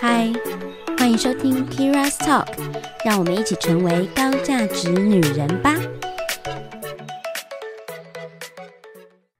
[0.00, 0.32] 嗨，
[0.96, 2.46] 欢迎收听 Kira's Talk，
[3.04, 5.74] 让我们一起成为高价值女人吧。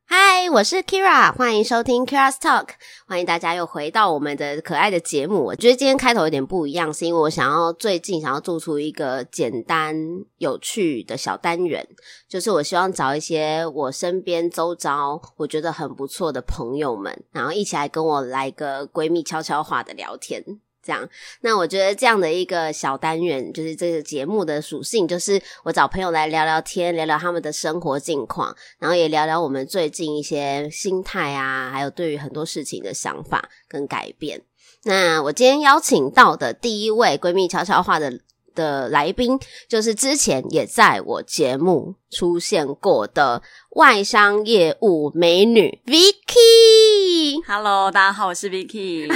[0.06, 2.70] 嗨，我是 Kira，欢迎收听 Kira's Talk。
[3.08, 5.42] 欢迎大家又回到我们的可爱的节目。
[5.42, 9.96] 我觉得今天开头有点不一样，是因为我想要最近想要做出一个简单
[10.36, 11.88] 有趣的小单元，
[12.28, 20.44] 就是我希望找一些我身边周遭我觉得很不错的朋友们，然后一起来跟我来个闺蜜悄悄话的聊天。
[20.88, 21.06] 这样，
[21.42, 34.40] 那我觉得这样的一个小单元，就是这个节目的属性，就是我找朋友来聊聊天，聊聊他们的生活近况，然后也聊聊我们最近一些心态啊，还有对于很多事情的想法跟改变。
[34.84, 38.20] 那我今天邀请到的第一位闺蜜悄悄话的
[38.58, 43.40] 的来宾，就是之前也在我节目出现过的
[43.76, 47.40] 外商业务美女 Vicky。
[47.46, 49.08] Hello，大家好，我是 Vicky。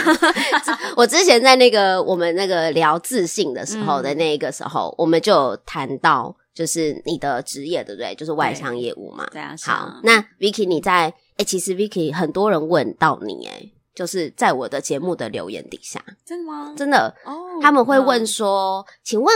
[0.96, 8.14] 我之前在那个我们那个聊自信的时候的那个时候，嗯、我们就有谈到，就是你的职业对不对？
[8.14, 9.26] 就是外商业务嘛。
[9.32, 9.56] 对啊。
[9.64, 16.74] 好，那 Vicky 你在哎、欸、其实 Vicky 很多人问到你诶就是在我的节目的留言底下，真的吗？
[16.76, 19.34] 真的哦，oh, 他们会问说，嗯、请问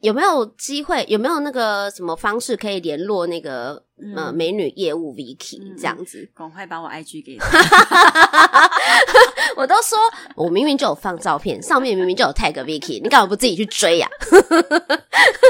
[0.00, 3.82] 有没有机会，有没有那个什么方式可以联络那个？
[4.16, 7.46] 呃，美女业务 Vicky 这样子，赶快把我 IG 给他。
[9.54, 9.96] 我都说，
[10.34, 14.08] 我明明就有放照片，上面明明就有 tag Vicky，你干嘛不自己去追呀？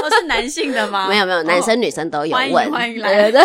[0.03, 1.07] 我 是男性的吗？
[1.09, 3.31] 没有没有，男生女生都有问，欢迎欢迎来。
[3.31, 3.41] 对，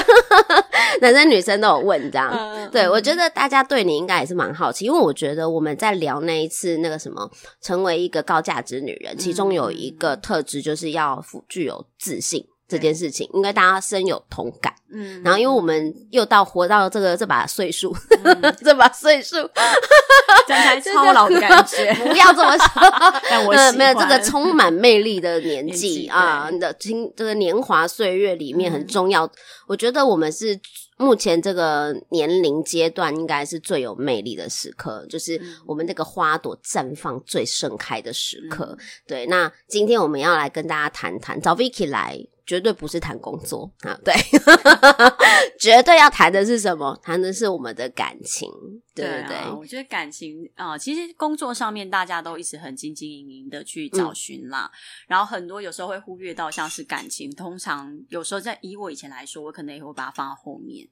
[1.01, 2.71] 男生女生都有问这样。
[2.71, 12.45] 对，我觉得大家对你应该也是蛮好奇，因为我觉得我们在聊那一次那个什么，成为一个高价值女人，其中有一个特质就是要具有自信。
[12.69, 19.37] 这件事情应该大家深有同感，嗯，然后因为我们又到活到这个这把岁数，嗯、这把岁数，
[20.47, 22.83] 讲起来超老的感觉， 不要这么说，
[23.31, 29.31] 但我没有这个充满魅力的年纪啊，你的青这个年华岁月里面很重要，嗯、
[29.69, 30.61] 我觉得我们是
[30.99, 38.77] 目前这个年龄阶段应该是最有魅力的时刻，就是我们这个花朵绽放最盛开的时刻。
[38.79, 42.19] 嗯、对，那今天我们要来跟大家谈谈，找 Vicky 来。
[42.49, 44.15] 绝对不是谈工作啊，对，
[45.61, 46.99] 绝对要谈的是什么？
[47.03, 48.51] 谈的是我们的感情，
[48.95, 49.27] 对不对？
[49.29, 54.75] 对啊，我觉得感情啊，呃，其实工作上面大家都一直很兢兢业业的去找寻啦，嗯，
[55.09, 60.89] 然后很多有时候会忽略到像是感情，通常有时候在以我以前来说，我可能也会把它放到后面。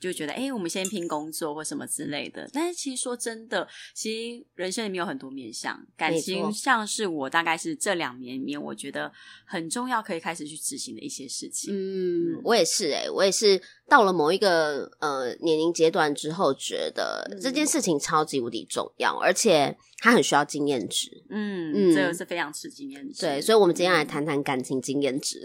[0.00, 2.48] 就觉得，哎、欸，我们先拼工作或什么之类的。
[2.52, 9.10] 但是其实说真的，其实人生里面有很多面向，感情像是我大概是这两年里面，我觉得
[9.44, 11.74] 很重要，可以开始去执行的一些事情。
[11.74, 21.10] 嗯，嗯我也是、欸，诶我也是到了某一个呃年龄阶段之后，觉得这件事情超级无敌重要，而且它很需要经验值。
[21.30, 23.20] 嗯嗯，这个是非常吃经验值。
[23.20, 25.42] 对，所以我们今天来谈谈感情经验值。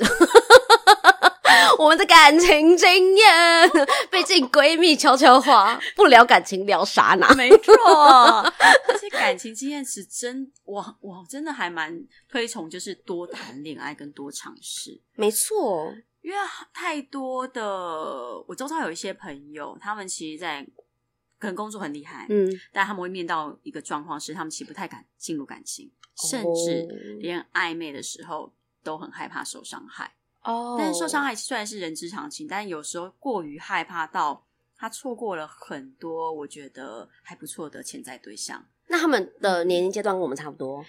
[1.79, 3.69] 我们的感情经验，
[4.11, 7.27] 毕竟闺蜜悄悄话，不聊感情聊啥呢？
[7.35, 7.73] 没错，
[8.87, 15.01] 而且感情经验是真，我我真的还蛮推崇，就是多谈恋爱跟多尝试。
[15.15, 16.37] 没错，因为
[16.73, 17.63] 太多的，
[18.47, 20.65] 我周遭有一些朋友，他们其实在
[21.37, 30.15] 可能工作很厉害，嗯，但他们会面到一个状况是，他们其实不太敢进入感情，哦、甚至连暧昧的时候都很害怕受伤害。
[30.45, 30.79] 哦，oh.
[30.79, 34.45] 但是受伤害虽然是人之常情，但有时候过于害怕到
[34.77, 38.65] 他错过了很多我觉得还不错的潜在对象。
[38.87, 40.85] 那他们的年龄阶段跟我们差不多？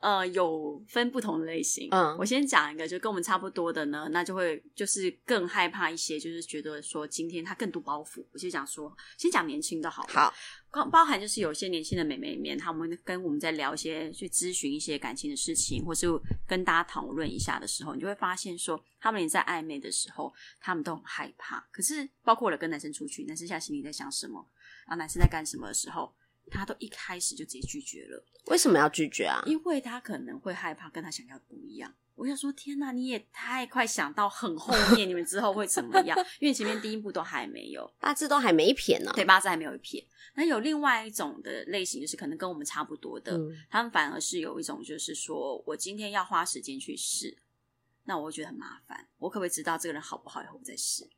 [0.00, 1.88] 呃，有分不同的类型。
[1.90, 8.24] 嗯，我先讲一个，就跟我们差不多的呢，那就会就是更害怕一些，就是觉得说今天他更多包袱。
[8.32, 10.06] 我就讲说，先讲年轻的好。
[10.08, 10.32] 好，
[10.70, 16.06] 包包含就是有些年轻的美眉里面，他们跟我们在聊一些去咨询一些感情的事情，或是
[16.46, 21.60] 跟大家讨论一下的时候，你就会发现说，他们也在暧昧的时候，他们都很害怕。
[21.70, 24.42] 可是，包括了跟男生出去，男生现在心里在想什么，
[24.86, 26.10] 然后男生在干什么的时候。
[26.50, 29.42] 他都一开始就直接拒绝了，为什么要拒绝啊？
[29.46, 31.94] 因为他可能会害怕跟他想要的不一样。
[32.16, 36.18] 我想说，天哪，你也太快想到很后面，你们之后会怎么样？
[36.38, 39.10] 因为前面第一步都还没有， 八字都还没一撇呢。
[39.14, 40.06] 对，八字还没有一撇。
[40.34, 47.38] 那有另外一种的类型，就是可能跟我们差不多的，嗯、他们反而是有一种，就是说我今天要花时间去试，
[48.04, 49.08] 那我会觉得很麻烦。
[49.16, 51.08] 我可不可以知道这个人好不好以后我再试？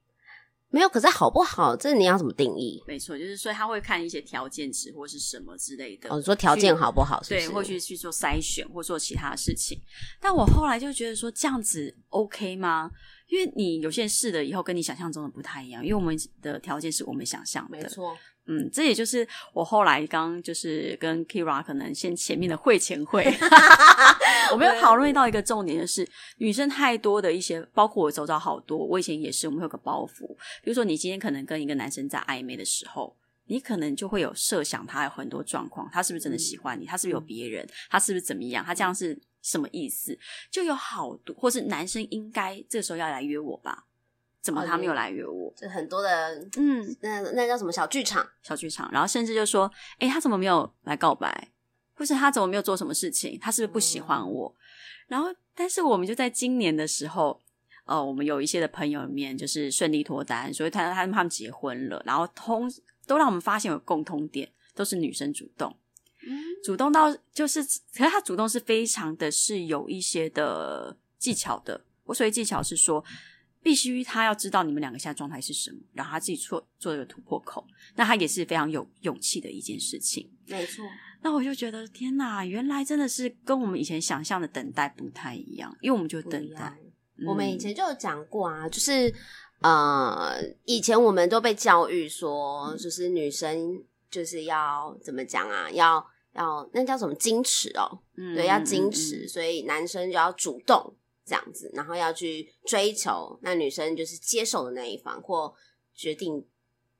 [0.72, 1.76] 没有，可是好不好？
[1.76, 2.82] 这你要怎么定义？
[2.88, 6.08] 没错，就是所以他会看一些条件值或是什么之类的。
[6.10, 7.46] 哦，你说条件好不好是不是？
[7.46, 9.78] 对，或去去做筛选或做其他的事情。
[10.18, 12.90] 但我后来就觉得说这样子 OK 吗？
[13.28, 18.16] 因为你有些试了以后，跟你想象中的不太一样，因为我们的条件是我们想象的，没错。
[18.46, 23.22] 嗯，这也就是我后来刚就是跟 Kira 可能先前面的会前会，
[24.50, 26.06] 我们有讨论到一个重点，就是
[26.38, 30.26] 女生太多的一些，包括我周遭好多，我以前也是，我们有个包袱，
[30.62, 33.16] 比如说你今天可能跟一个男生在暧昧的时候，
[33.46, 40.18] 你可能就会有设想他有很多状况，他是不是真的喜欢你，他是不是有别人，他是不是怎么样，他这样是什么意思？
[40.50, 43.86] 就有好多，或是男生应该这时候要来约我吧？
[44.42, 45.54] 怎么他没有来约我？
[45.56, 48.28] 这很多的，嗯，那那叫什么小剧场？
[48.42, 51.52] 小剧场，然后甚至就说，哎，他怎么没有来告白？
[51.94, 53.38] 或是他怎么没有做什么事情？
[53.40, 54.48] 他是不是不喜欢我？
[54.48, 54.58] 嗯、
[55.06, 57.40] 然后，但是我们就在今年的时候，
[57.84, 62.68] 呃，我们有一些的朋友里面就是顺利脱单，所以他他们他们结婚了，然后通
[63.06, 65.76] 都让我们发现有共通点，都是女生主动，
[66.26, 71.84] 嗯，主动到就是，可是他主动是非常的是有一些的技巧的。
[72.04, 73.04] 我所谓技巧是说。
[73.62, 77.64] 必须他要知道你们两个现在状态是什么，然后他自己做做一个突破口，
[77.94, 80.28] 那他也是非常有勇气的一件事情。
[80.46, 80.84] 没错，
[81.22, 86.76] 那我就觉得天哪，原来真的是跟我们以前想象的等待不太一样，因为我们就等待。
[87.18, 89.14] 嗯、我们以前就有讲过啊，就是
[89.60, 93.80] 呃，以前我们都被教育说，就是女生
[94.10, 96.04] 就是要怎么讲啊，要
[96.34, 100.96] 要那叫什么矜持哦，嗯、对，要矜持，嗯、所以男生就要主动。
[101.24, 105.54] 这样子，然后要去追求，那女生就是接受的那一方，或
[105.94, 106.46] 决定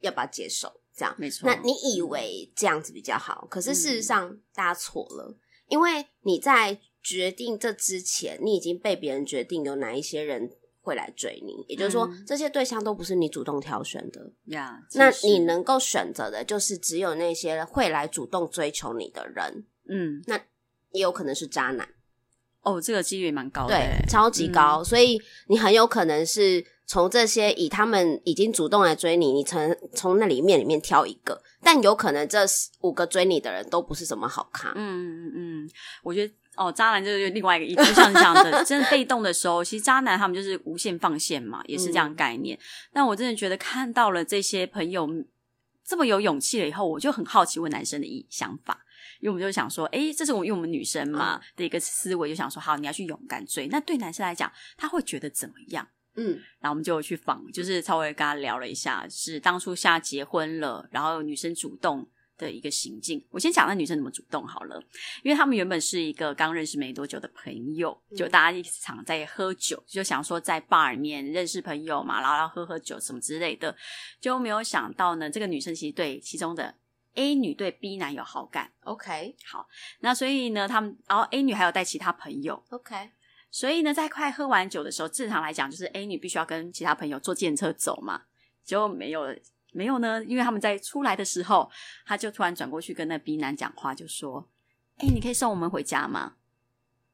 [0.01, 1.47] 要不要接受，这样没错。
[1.47, 5.37] 那你以为这样子比较好，可是事实上大家错了，
[5.69, 14.81] 因为你在决定这之前，你已经被别人决定有哪一些人会来追你，也就是说，嗯、这些对象都不是你主动挑选的呀。
[14.95, 19.67] 那你能够选择的，就是只有那些会来主动追求你的人。
[19.89, 20.37] 嗯，那
[20.93, 21.89] 也有可能是渣男。
[22.63, 32.39] 哦，这个几率也蛮高的，对，超级高，嗯，所以你很有可能是从这些以他们已经主动来追你，你从从那里面里面挑一个，但有可能这
[32.83, 34.73] 五个追你的人都不是什么好咖。
[34.77, 35.71] 嗯嗯嗯，
[36.03, 42.57] 我觉得哦，渣男就是另外一个意思，就像你讲的，真的被动的时候，其实渣男他们就是无限放线嘛， 也是这样概念。
[42.57, 42.61] 嗯，
[42.93, 45.09] 但我真的觉得看到了这些朋友
[45.85, 48.82] 这么有勇气了以后，我就很好奇问男生的意想法。
[49.23, 53.69] 因为我们就想说，哎，这是我们因为我们女生嘛的一个思维，就想说，好，你要去勇敢追。
[53.69, 55.87] 那对男生来讲，他会觉得怎么样？
[56.17, 62.05] 嗯，然后我们就去访，就是稍微跟他聊了一下，是当初现在结婚了，然后女生主动
[62.37, 63.25] 的一个行径。
[63.31, 64.83] 我先讲那女生怎么主动好了，
[65.23, 73.77] 因为他们原本是一个刚认识没多久的朋友，就大家一场在喝酒，就想说在 bar 里面认识朋友嘛，然后要喝喝酒什么之类的，
[74.21, 76.75] 就没有想到呢，这个女生其实对其中的。
[77.15, 79.69] A 女对 B 男有好感，OK，好，
[80.01, 83.11] 那所以呢，他们，然后 A 女还有带其他朋友，OK，
[83.51, 88.23] 所以呢，在快喝完酒的时候，正常来讲，就是 A 女必须要跟其他朋友坐计程车走嘛，
[88.65, 89.37] 结果没有，
[89.73, 91.71] 没有呢，因为他们在出来的时候，
[92.07, 94.49] 他就突然转过去跟那 B 男讲话，就说
[94.97, 96.37] ：“哎，你可以送我们回家吗？”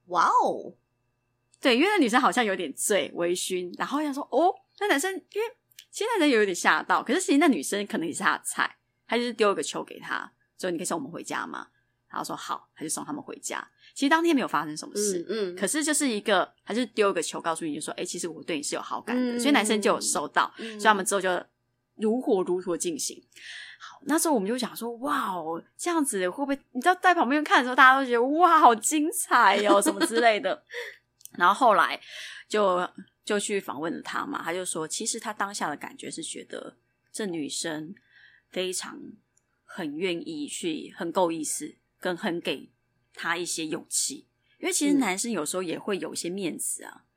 [0.07, 0.75] 哇哦，
[1.61, 5.49] 对，因为那女生好像有点醉，微醺，然后想说：“哦，那男生，因为
[5.91, 8.75] 其实那人有点吓到，可是其实那女生可能也是他的菜。”
[9.09, 11.67] 他就是丢一个球给他，说：“你可以送我们回家吗？”
[12.09, 13.67] 然后说：“好。”他就送他们回家。
[13.95, 19.35] 其实当天没有发生什么事，嗯，嗯，可是就是一个，他就丢一个球告诉你，就说：“哎，其实我对你是有好感的。
[19.35, 21.29] 嗯”所以男生就有收到，嗯、所以他们之后就
[21.97, 23.21] 如火如荼进行。
[23.81, 26.59] 好，那时候我们就想说：“哇哦，这样子会不会？
[26.73, 30.63] 你知道在旁边看的时候，大家都觉得哇，好精彩哦，什么之类的。
[31.37, 32.01] ”然后后来
[32.49, 32.89] 就
[33.25, 36.77] 就去访问了他嘛，他就说：“其实他当下的感觉是觉得
[37.13, 37.95] 这女生。”
[38.51, 39.01] 非常
[39.65, 42.71] 很愿意去，很够意思，跟很给
[43.15, 44.27] 他一些勇气。
[44.59, 47.09] 因为其实男生有时候也会有一些面子啊，嗯、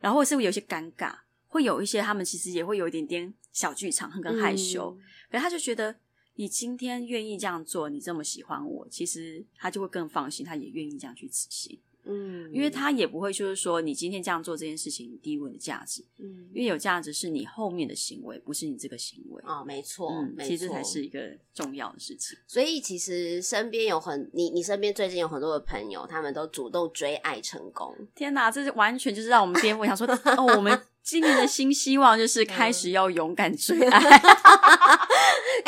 [0.00, 4.94] 然后是会有些尴尬，会有一些他们其实也会有一点点小剧场，很跟害羞。
[4.98, 5.98] 嗯、可是他就觉得
[6.34, 11.80] 你今天愿意这样做，你这么喜欢我，其实他就会更放心，他也愿意这样去执行。
[12.04, 19.42] 嗯，因为他也不会就是说你今天这样做这件事情你低估你的价值，嗯，因为有价值是你后面的行为，不是你这个行为。
[19.46, 21.20] 哦，没错，嗯，没错，其实这才是一个
[21.52, 22.38] 重要的事情。
[22.46, 27.94] 所以其实身边有很你，你身边最近有很多的朋友，他们都主动追爱成功。
[28.14, 29.84] 天哪，这是完全就是让我们颠覆。
[29.86, 30.80] 想说哦，我们。
[31.00, 33.98] 今年的新希望就是 开始要勇敢追爱。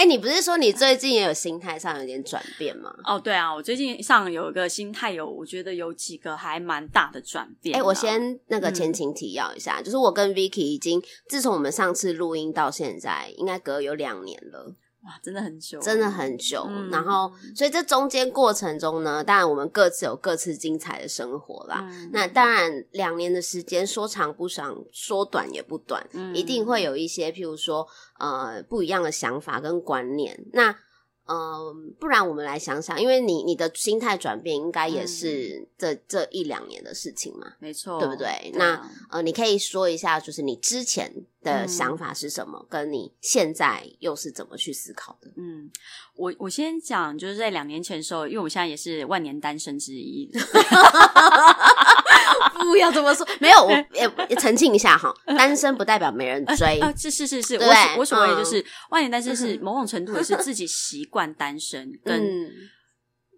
[0.00, 2.90] 哎、欸，你不是说你最近也有心态上有点转变吗？
[3.04, 7.76] 哦，对啊，我最近上有一个心态有，我觉得有几个还蛮大的转变。
[7.76, 14.74] 哎、欸，我先那个前情提要一下，嗯、就是我跟 Vicky 已经自从我们上次录音到现在，应该隔有两年了。
[15.02, 16.66] 哇，真的很久，真的很久。
[16.68, 21.88] 嗯、然后，所以这中间过程中呢，当然我们各自有各自精彩的生活啦。
[21.90, 27.88] 嗯、那当然，两年的时间说长不长，说短也不短，嗯、一定会有一些，譬如说，
[28.18, 30.38] 呃，不一样的想法跟观念。
[30.52, 30.76] 那
[31.32, 38.50] 嗯，不然我们来想想，因为你你的心态转变，应该也是这、嗯、这一两年的事情嘛，没错，对不对？
[38.52, 45.30] 对啊、那呃，你可以说一下，就是你之前的想法是什么，嗯、跟你现在又是怎么去思考的？
[45.36, 45.70] 嗯，
[46.16, 50.28] 我我先讲，就是在两年前的时候，因为我现在也是万年单身之一。
[52.62, 53.72] 不要这么说， 没有我
[54.28, 56.78] 也澄清一下哈，单身不代表没人追。
[56.80, 62.22] 啊，是是是是，对我我所谓就是万年单身是某种程度也是自己习惯单身， 跟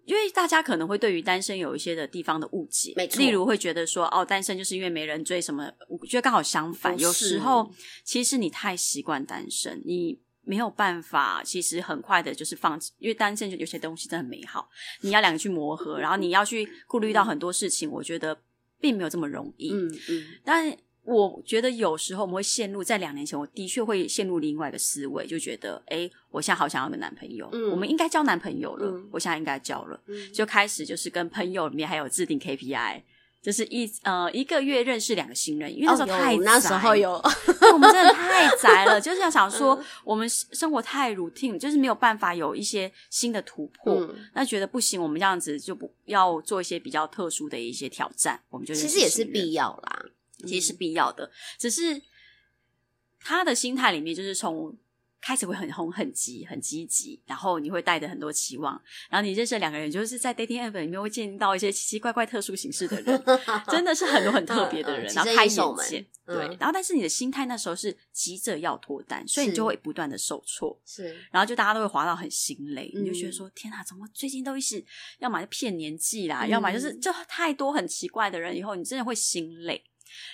[0.05, 7.71] 因为大家可能会对于单身有一些的地方的误解，例如会觉得说哦，单身就是因为没人追什么，我觉得刚好相反，有时候
[8.03, 14.67] 其实你太习惯单身，你没有办法，其实很快的就是放弃，因为单身就有些东西真的很美好，
[15.01, 18.37] 你要两个去磨合，然后你要去顾虑到很多事情，我觉得。
[18.83, 33.03] 并没有这么容易，嗯嗯，但我觉得有时候我们会陷入，在两年前，我的确会陷入另外一个思维，就觉得，哎，我现在好想要个男朋友，嗯，我们应该交男朋友了，嗯，我现在应该交了，嗯，就开始就是跟朋友里面还有制定 KPI。
[33.43, 37.11] 就是一呃一个月认识两个新人，因为那时候太宅，那时候有，
[37.73, 43.95] 我们真的太 宅了，就是要想说我们生活太 routine，就是没有办法有一些新的突破。
[43.95, 50.05] 嗯、那觉得不行，我们这样子就不要做一些比较特殊的一些挑战，我们就其实也是必要啦，
[50.47, 52.01] 其实是必要的，只是
[53.19, 54.73] 他的心态里面就是从。
[55.23, 63.23] 开始会很红、很急、很积极，然后你会带着很多期望，然后你认识两个人，就是在 dating app 里面会见到一些奇奇怪怪、特殊形式的人，
[63.69, 74.83] 真的是很多很特别的人，然后开眼界，对，然后但是你的心态那时候是急着要脱单，所以你就会不断的受挫，是，然后就大家都会滑到很心累，你就觉得说天哪，怎么最近都一直
[75.19, 79.81] 要么就骗年纪啦，要么就是就太多很奇怪的人，以后你真的会心累。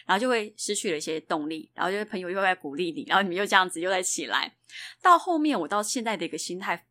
[0.06, 4.56] 然后就会失去了一些动力，然后就是朋友又在鼓励你，然后你们又这样子又在起来。
[5.02, 6.86] 到后面我到现在的一个心态，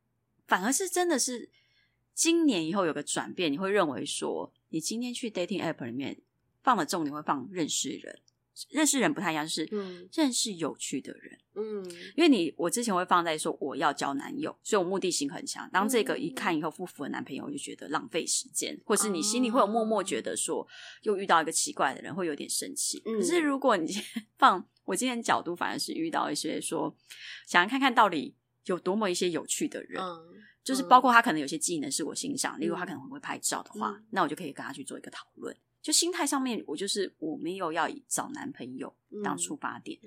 [0.46, 1.50] 反而是真的是
[2.14, 6.20] 今年以后有个转变，你会认为说，你今天去 dating app 里面
[6.62, 8.20] 放的重点会放认识人。
[8.70, 9.68] 认识人不太一样，是
[10.12, 11.38] 认识有趣的人。
[11.54, 11.84] 嗯，
[12.16, 15.68] 因为你我之前会放在说我要交男友，所以我目的性很强。
[15.72, 20.66] 当这个一看以后不符合男朋友，我就觉得浪费时间，或是你心里会有默默觉得说
[21.02, 23.00] 又遇到一个奇怪的人，会有点生气。
[23.00, 23.92] 可是如果你
[24.38, 26.96] 放我今天角度，反而是遇到一些说
[27.46, 28.36] 想要看看到底
[28.66, 30.00] 有多么一些有趣的人，
[30.62, 35.56] 就是包括他可能有些技能是我欣赏，例如他可能很会拍照的话，那我就可以跟他去做一个讨论。
[35.88, 39.98] 就心态上面，我就是我没有要以找男朋友当出发点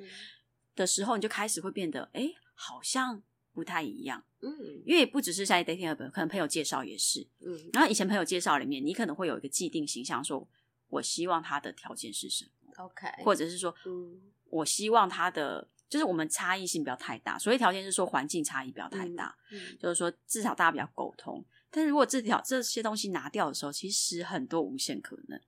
[0.75, 3.19] 的时候，你就开始会变得，哎、欸，好像
[3.51, 4.23] 不太一样。
[4.41, 4.51] 嗯，
[4.85, 7.27] 因为不只是在 dating app，可能朋友介绍也是。
[7.39, 10.47] 嗯，然后以前朋友介绍里面，你可能会有一个既定形象，说
[10.89, 14.21] 我希望他的条件是什么？OK，或者是说，嗯，
[14.51, 17.39] 我希望他的就是我们差异性不要太大。
[17.39, 21.43] 所以条件是说环境差异不要太大，嗯嗯、就是说至少大家比较沟通。
[21.71, 25.41] 但是如果这条这些东西拿掉的时候，其实很多无限可能。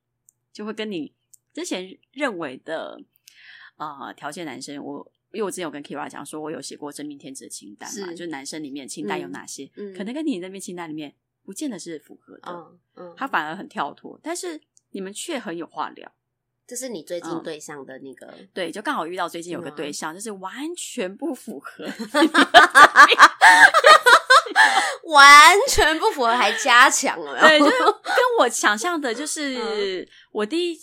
[0.53, 1.12] 就会跟你
[1.51, 3.01] 之前认为的
[3.77, 16.13] 呃条件男生，我因为我之前有跟 Kira 讲说，我有写过真命天子的清单嘛，是就是男生里面清单有哪些，嗯嗯、可能跟你那边清单里面不见得是符合的，嗯嗯、他反而很跳脱，但是你们却很有话聊。
[16.65, 21.86] 这是你最近对象的那个、嗯、对，就刚好遇到最近有个对象，吗就是完全不符合。
[25.12, 27.39] 完全不符合，还加强了。
[27.39, 27.72] 对，就是
[28.03, 30.77] 跟我想象的，就是我第一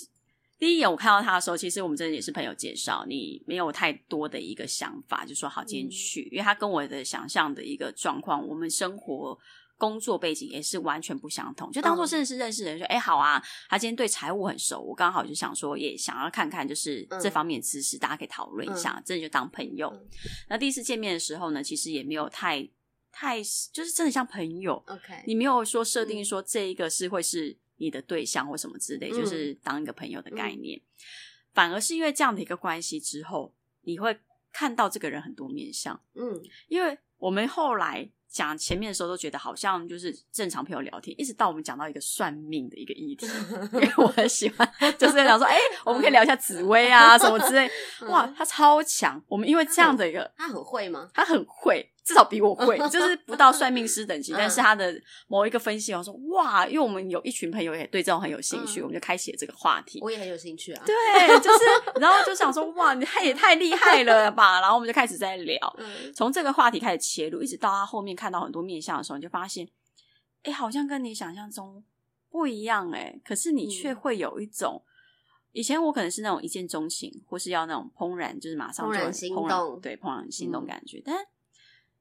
[0.58, 9.38] 第一眼我看到他的时候，其实我们真的也是朋友介绍，你没有太多的一个想法，就说好今天去，嗯、因为他跟我的想象的一个状况，我们生活
[9.78, 19.88] 工作背景也是完全不相同，就当做认识认识人，说哎、嗯、好啊，他今天对财务很熟，我刚好就想说也想要看看，就是这方面知识，大家可以讨论一下，嗯、真的就当朋友。
[19.94, 20.08] 嗯、
[20.50, 22.68] 那第一次见面的时候呢，其实也没有太。
[23.12, 23.38] 太
[23.72, 30.82] 就是真的像朋友，OK，你没有说设定说这一个是会是你的对象或什么之类，嗯、就是当一个朋友的概念，嗯、
[31.52, 33.52] 反而是因为这样的一个关系之后，
[33.82, 34.18] 你会
[34.52, 43.26] 看到这个人很多面相，嗯，因为我们后来讲前面的时候都觉得好像就是正常朋友聊天，一直到我们讲到一个算命的一个议题，
[43.74, 47.68] 因为我很喜欢，就是想说， 哎、欸，我们可以聊一下紫薇啊什么之类，
[48.08, 51.10] 哇，他超强，我们因为这样的一个，他很会吗？
[51.12, 51.90] 他很会。
[52.10, 54.92] 至少比我会， 就是不到算命师等级， 嗯、但是他的
[55.28, 60.00] 某一个分析，我说哇，因为我们有一群朋友也对这种很有兴趣，嗯、我们就开启了这个话题。
[60.02, 69.68] 我也很有兴趣啊，对，就是然后就想说哇，你他也太厉害了吧， 然后我们就开始在聊，嗯、从这个话题开始切入，一直到他后面看到很多面相的时候，你就发现，
[70.42, 71.84] 哎，好像跟你想象中
[72.28, 74.82] 不一样哎，可是你却会有一种。
[75.52, 80.98] 以前我可能是那种一见钟情，或是要那种怦然，就是马上就怦然心动，对，怦然心动感觉。
[80.98, 81.16] 嗯、但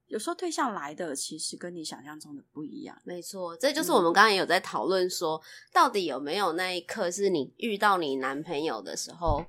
[0.10, 2.96] 有时候对象来的其实跟你想象中的不一样。
[3.06, 9.46] 没错，这就是我们刚刚也有在讨论说，嗯、到底有没有那一刻是你遇到你男朋友的时候，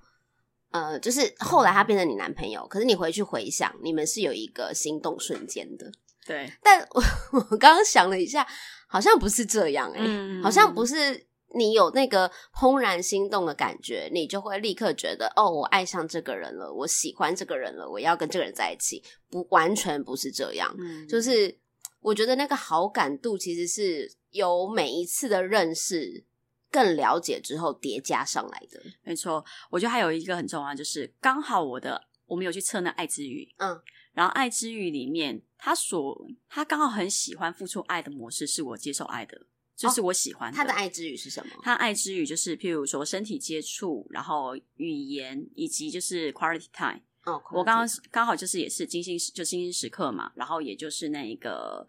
[0.70, 5.90] 呃，就是后来他变成你男朋友，可是你回去回想，你们是有一个心动瞬间的。
[6.24, 7.02] 对，但我
[7.50, 8.46] 我刚刚想了一下，
[8.86, 11.26] 好像不是这样哎、欸，嗯、好像不是。
[11.54, 19.02] 你有那个怦然心动的感觉，你就会立刻觉得哦，我爱上这个人了，我喜欢这个人了，我要跟这个人在一起。
[19.28, 20.74] 不，完全不是这样。
[20.78, 21.58] 嗯，就是
[22.00, 26.24] 我觉得那个好感度其实是由每一次的认识、
[26.70, 28.80] 更了解之后叠加上来的。
[29.02, 33.80] 没错，我觉得还有一个很重要，就是刚好我的我们有去测那爱之语，嗯，
[34.12, 39.46] 然后爱之语里面，他所他刚好很喜欢付出爱的模式，是我接受爱的。
[39.80, 41.52] 就是我喜欢他的爱之语是什么？
[41.62, 47.00] 他爱之语就是，譬如说身体接触，然后语言，以及就是 quality time。
[47.24, 51.86] 哦，我刚刚刚好就是也是精心就精心时刻嘛，然后也就是那一个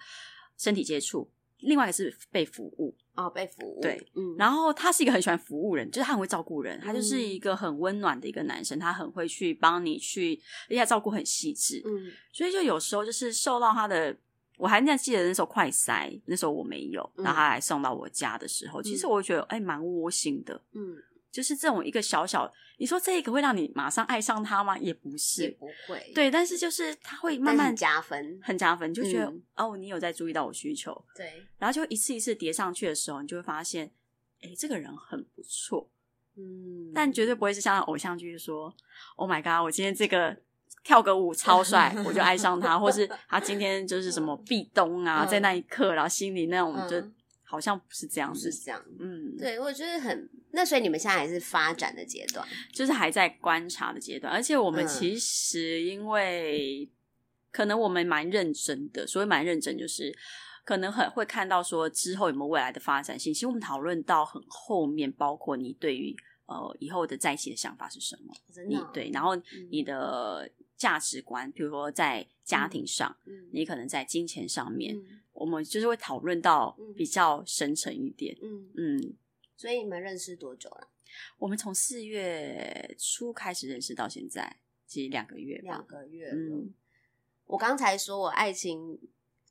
[0.57, 1.29] 身体接触，
[1.59, 3.81] 另外一个是被服务哦，被服务。
[3.81, 14.15] 对，嗯，然后他是一个很喜欢服务人，就是他很会照顾人，他就是一个很温暖的一个男生，他很会去帮你去，而且他照顾很细致，嗯，所以就有时候就是受到他的。
[14.61, 20.61] 我还那记得那时候快塞，那时候我没有，然后他来送到我家的时候，嗯、其实我觉得哎，蛮窝心的。
[20.73, 20.95] 嗯，
[21.31, 24.77] 就是这种一个小小，你说这个会让你马上爱上他吗？
[24.77, 26.11] 也不是，也不会。
[26.13, 30.93] 对，但是就是他会慢慢加分，很加分，就觉得、嗯、哦，你有在注意到我需求。
[31.15, 33.91] 对，然后就一次一次叠上去的时候，你就会发现，
[34.41, 35.89] 哎，这个人很不错。
[36.37, 38.71] 嗯，但绝对不会是像偶像剧说
[39.15, 40.37] ，Oh my god，我今天这个。
[40.83, 47.01] 跳个舞超帅， 我就爱上他，或是他今天就是什么壁咚啊，在那一刻，然后心里那种就
[47.43, 56.89] 好像不是这样子，是这样，嗯，对，我觉得很那，所以你们现在还是发展的阶段，就是还在观察的阶段，而且我们其实因为
[57.51, 60.17] 可能我们蛮认真的，所以蛮认真，就是
[60.65, 63.33] 可能很会看到说之后有没有未来的发展性。
[63.33, 66.15] 其实我们讨论到很后面，包括你对于
[66.47, 68.33] 呃以后的在一起的想法是什么，
[68.67, 69.35] 你对，然后
[69.69, 70.49] 你的。
[70.81, 79.13] 价值观，比如说在家庭上，嗯，你可能在金钱上面，嗯，我们就是会讨论到比较深沉一点，嗯嗯。
[79.55, 80.87] 所以你们认识多久了？
[81.37, 86.31] 我们从四月初开始认识到现在，其实两个月，两个月。
[86.31, 86.73] 嗯，
[87.45, 88.99] 我刚才说我爱情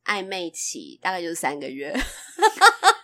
[0.06, 1.94] 暧昧期大概就是三个月。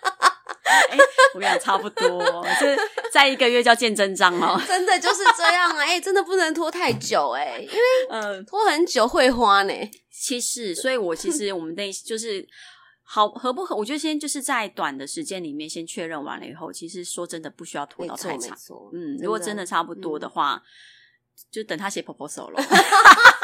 [0.90, 0.98] 欸、
[1.34, 2.76] 我跟你讲，差不多，就是
[3.12, 4.60] 再一个月就要见真章哦。
[4.66, 5.78] 真的就是这样啊！
[5.82, 9.72] 哎、欸，真的不能拖太久哎、欸，因为嗯，拖很久会花呢。
[10.10, 12.46] 其实，所以我其实我们那就是
[13.02, 13.76] 好合不合？
[13.76, 18.56] 我觉得先就是在短的时间里面先确认完了以后，其实说真的不需要拖到太长。
[18.92, 20.62] 嗯，如果真的差不多的话，嗯、
[21.52, 22.60] 就等他写 proposal 了。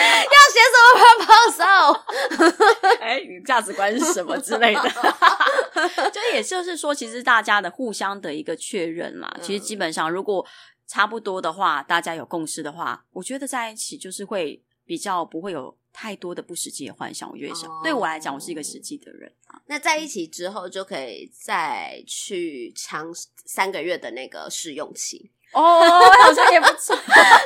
[0.26, 0.88] 要写什么
[1.24, 2.96] proposal？
[3.00, 4.82] 哎、欸，你价值观是什么之类的？
[6.12, 9.34] 就也就是说，其实大家的互相的一个确认啦。
[9.42, 10.46] 其实基本上，如果
[10.86, 17.30] 差不多的话，大家有共识的话，我觉得在一起就是会比较不会有太多的不实际的幻想。
[17.30, 19.60] 我觉得想，哦、对我来讲，我是一个实际的人啊。
[19.66, 23.08] 那在一起之后，就可以再去尝
[23.46, 25.30] 三个月的那个试用期。
[25.52, 26.96] 哦，好像也不错。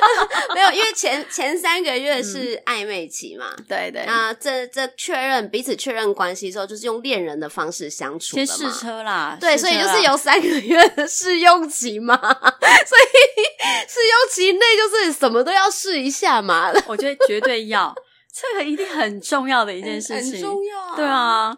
[0.53, 4.05] 没有，因为前前三个月是暧昧期嘛，嗯、对对。
[4.05, 8.35] 那这这确认彼此确认关系之后，就是用恋人的方式相处。
[8.35, 12.15] 先试车啦，对，所以就是有三个月的试用期嘛。
[12.21, 13.11] 所以
[13.87, 16.71] 试用期内就是什么都要试一下嘛。
[16.87, 17.93] 我觉得绝对要，
[18.31, 20.95] 这个一定很重要的一件事情，很重要啊。
[20.95, 21.57] 对啊。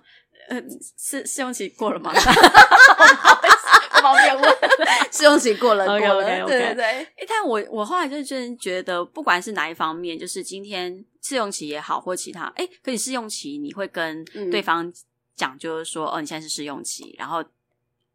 [0.49, 0.57] 呃，
[0.97, 2.13] 试试用期过了吗？
[4.11, 4.57] 不方便问。
[5.11, 6.45] 试用期过了 okay.
[6.45, 6.83] 对对对。
[6.85, 14.91] 哎，但我我后来就真觉得，不管是哪一方面，就是今天试用期也好，或其他，哎，可你试用期，你会跟对方
[15.35, 17.43] 讲，就是说，嗯、哦，你现在是试用期，然后，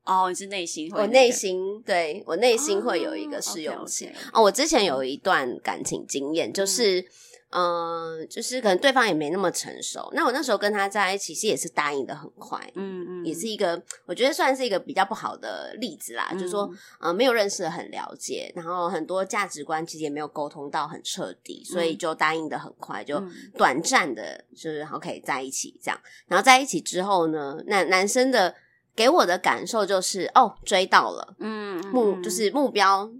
[0.04, 4.06] 哦，你是内心会、那个，我内心对我内心会有一个试用期。
[4.06, 4.30] 哦，okay, okay.
[4.32, 7.00] 哦，我之前有一段感情经验，就是。
[7.00, 7.06] 嗯、
[7.52, 10.10] 呃，就是可能对方也没那么成熟。
[10.14, 16.28] 那我那时候跟他在一起，其实也是答应的很快，嗯嗯，也是一个我觉得算是一个比较不好的例子啦。
[16.30, 23.22] 嗯、就是说，呃，没有认识的很了解，然后很多价值观其实也没有沟通到很彻底，所以就答应的很快，就
[23.58, 26.00] 短暂的，就是好可以在一起这样。
[26.26, 28.54] 然后在一起之后呢，那男生的
[28.96, 33.10] 给我的感受就是，哦，追到了，嗯，目就是目标。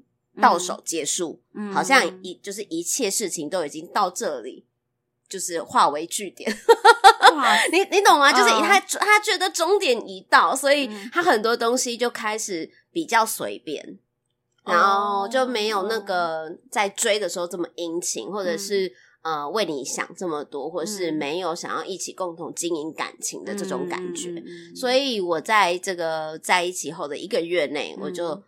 [0.41, 4.65] 到手结束，嗯、好像一就是一切事情都已经到这里，
[5.29, 6.51] 就是化为句点。
[7.35, 8.33] 哇 你你懂吗？
[8.33, 13.85] 就是他、uh, 他觉得终点已到，所以他很多东西就开始比较随便，
[14.65, 18.87] 嗯、然后就没有那个在追的时候这么殷勤，或者是、
[19.23, 24.31] 嗯、呃为你想这么多，或者是没有想要一起共同经营感情的这种感觉。
[24.31, 28.43] 嗯、所以我在这个在一起后的一个月内，我就。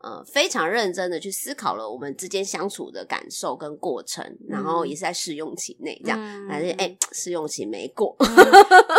[0.00, 8.28] 嗯呃，非常认真的去思考了我们之间相处的感受跟过程，嗯、然后也是在试用期内这样，反正哎，试用期没过，嗯、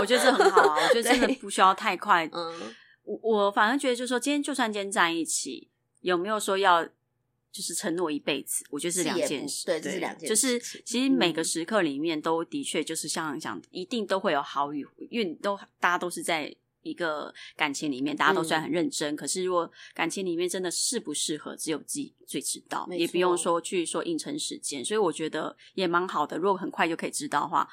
[0.02, 2.30] 我觉得这很好啊，我觉得真的 不需要太快。
[2.34, 5.70] 嗯，我我反而觉得就是说，今天就算今天在一起，
[6.02, 8.66] 有没有说要就是承诺一辈子？
[8.70, 10.28] 我觉得是两件事，对，这是两件事。
[10.28, 16.54] 就是其实每个时刻里面都的确就是像讲，一定都会有好与，因为都大家都是在。
[16.82, 26.38] 一个感情里面，大家都虽然很认真，嗯、可是如果感情里面真的适不适合，只有自己最知道，也不用说去说硬撑时间，所以我觉得也蛮好的。
[26.38, 27.68] 如果很快就可以知道的话，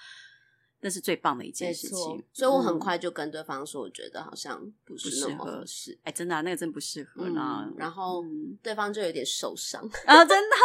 [0.80, 2.24] 那是最棒的一件事情。
[2.32, 5.92] 所以我很快就跟对方说，我觉得好像不是那么合适。
[6.02, 7.74] 哎、欸，真的、啊，那个真不适合啦、嗯。
[7.78, 8.22] 然后
[8.62, 10.56] 对方就有点受伤啊，真的，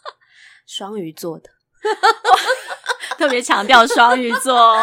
[0.66, 1.48] 双鱼座的。
[3.22, 4.76] 特别强调双鱼座，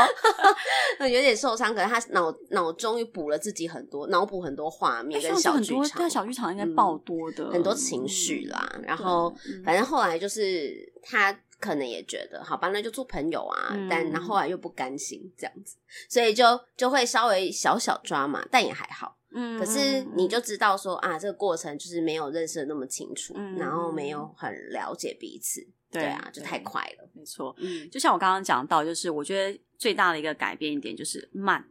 [1.02, 8.72] 有点受伤，可是他脑脑终于补了自己很多，脑补很多画面跟小剧场，对小剧场应该爆多的、嗯、很多情绪啦。
[8.76, 10.74] 嗯、然后反正后来就是
[11.04, 13.72] 他可能也觉得，好吧，那就做朋友啊。
[13.74, 15.76] 嗯、但然，后来又不甘心这样子，
[16.08, 19.18] 所以就就会稍微小小抓嘛，但也还好。
[19.32, 25.68] 嗯，可是你就知道说啊，这个过程就是没有认识的那么清楚，嗯、然后没有很了解彼此。
[25.92, 27.56] 对啊，就太快了，没错。
[27.58, 31.68] 嗯，就像我刚刚讲到，就是我觉得最大的一个改变一点就是慢，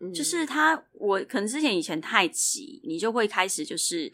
[0.00, 4.10] 嗯、就是他，我可能之前以前太急，你就会开始就是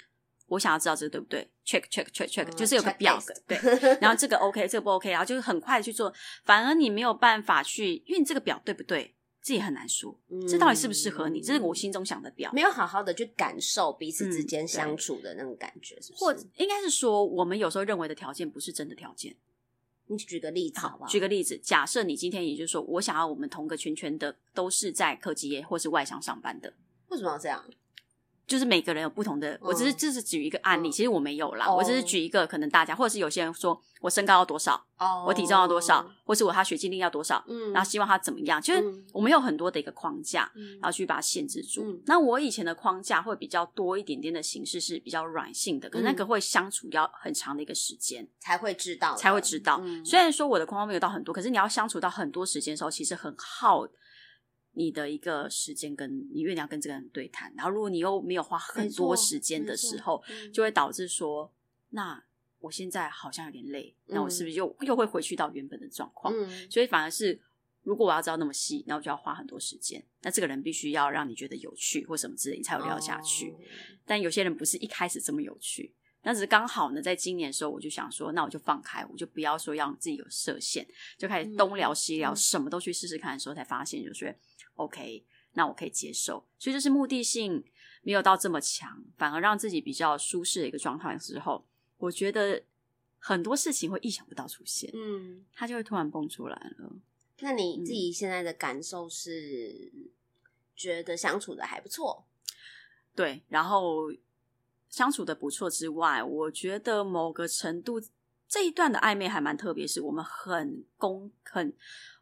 [0.49, 6.13] 我想要知道这个对不对，check check check check，、嗯、就是有个表格，对，然后这个 OK，这个不 OK，然后就是很快的去做，
[6.45, 9.16] 反而你没有办法去，因为你这个表对不对，
[9.47, 16.25] 自己很难说，嗯、这到底适不适合你，这是我心中想的表，没有好好的去感受彼此之间相处的那种感觉，是不是？
[16.25, 19.37] 或应该是说，我们有时候认为的条件不是真的条件。
[20.09, 21.09] 你举个例子好不好？
[21.09, 26.73] 举个例子，假设你今天也就是说，我想要我们同个圈圈的都是在科技业或是外商上班的，
[27.11, 27.65] 为什么要这样？
[28.47, 34.81] 就是每个人有不同的，我只是这是举一个案例，其实我没有啦，我只是举一个可能大家，或者是有些人说我身高要多少，
[35.27, 40.49] 我体重要多少，或是我他学经历要多少，嗯然后希望他怎么样，就是我们有很多的一个框架，
[40.81, 42.01] 然后去把它限制住。
[42.07, 48.29] 那我以前的框架会比较多一点点的形式是比较软性的，可是那个会相处要很长的一个时间。
[48.39, 49.83] 才会知道，才会知道。
[50.05, 53.85] 虽然说我的框框没有到很多，可是你要相处到很多时间的时候，其实很耗。
[54.77, 61.51] 你的一个时间，跟你愿意要跟这个人对谈，然后如果你又没有花很多时间的时候，就会导致说，
[61.91, 62.23] 那
[62.61, 66.35] 我现在好像有点累，那我是不是又又会回去到原本的状况？
[66.37, 67.41] 嗯，所以反而是，
[67.85, 70.05] 如果我要知道那么细，那我就要花很多时间。
[70.21, 73.51] 那这个人必须要让你觉得有趣或什么之类，你才有聊下去。
[73.51, 73.55] 哦，
[74.05, 75.95] 但有些人不是一开始这么有趣。
[76.23, 80.85] 那只是刚好呢，在今年的时候，我就想说，那我就放开，我就不要说让自己有设限，
[81.17, 84.37] 就开始东聊西聊，嗯、什么都去试试看的时候，才发现就是。
[84.77, 87.65] OK，那我可以接受，所以就是目的性
[88.03, 91.67] 没有到这么强，反而让自己比较舒适的一个状态之后，
[91.99, 92.63] 我觉得
[93.19, 96.93] 很多事情会意想不到出现，嗯，它就会突然蹦出来了。
[97.41, 99.93] 那你自己现在的感受是
[100.75, 102.25] 觉得相处的还不错？
[103.15, 104.13] 对，然后
[104.89, 108.01] 相处的不错之外，我觉得某个程度
[108.47, 111.75] 这一段的暧昧还蛮特别，是我们很公很。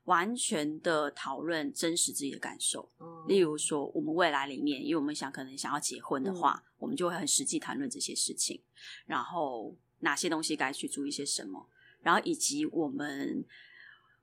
[0.04, 8.62] 完全的讨论真实自己的感受，嗯、例如说我们未来里面，因为我们想可能想要结婚的话，嗯、我们就会很实际谈论这些事情，
[9.06, 11.68] 然后哪些东西该去注意些什么，
[12.00, 13.44] 然后以及我们，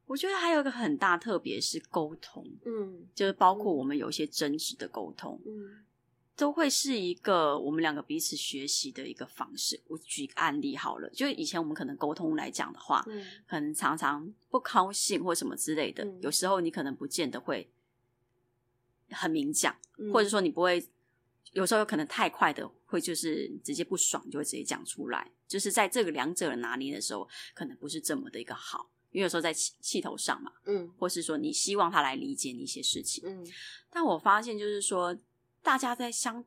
[0.06, 5.86] 我觉得还有一个很大特别是沟通，嗯，就是包括我们有一些争执的沟通，嗯。
[6.36, 9.80] 都会是一个我们两个彼此学习的一个方式。
[9.88, 16.04] 我举个案例好了，就以前我们可能沟通来讲的话，嗯、可能常常不高兴或什么之类的。
[16.04, 17.70] 嗯、有时候你可能不见得会
[19.10, 20.84] 很明讲，嗯、或者说你不会，
[21.52, 25.32] 有时候有可能太快的会就是直接不爽就会直接讲出来。
[25.48, 28.90] 就是在这个两者的拿捏的时候，可能不是这么的一个好。
[29.12, 33.46] 因为有时候在气气头上嘛，嗯，或是说你希望他来理解你一些事情，嗯，
[33.90, 35.14] 但我发现就是说，
[35.62, 36.44] 大家在相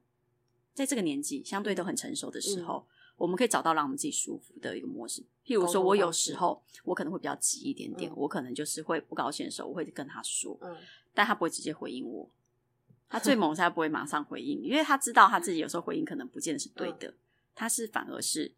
[0.73, 5.23] 在这个年纪相对都很成熟的时候，嗯、我们可以找到让我们自己舒服的一个模式。
[5.47, 10.77] 譬如说，我有时候我可能会比较急一点点，嗯、我可能就是会不高兴的时候，我会跟他说，嗯，
[11.13, 12.29] 但他不会直接回应我。
[13.09, 17.15] 他最猛，他不会马上回应，因为他知道他自己有时候回应可能不见得是对的，嗯、
[17.55, 18.53] 他是反而是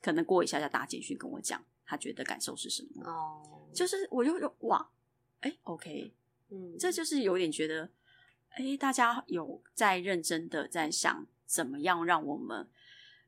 [0.00, 3.04] 可能过一下下打简讯跟我讲，他觉得感受是什么。
[3.04, 4.88] 哦，就是我就说哇，
[5.40, 6.14] 哎、欸，OK，
[6.48, 7.90] 嗯，这就是有点觉得，
[8.54, 12.68] 哎、欸，大家有在认真的在想怎么样让我们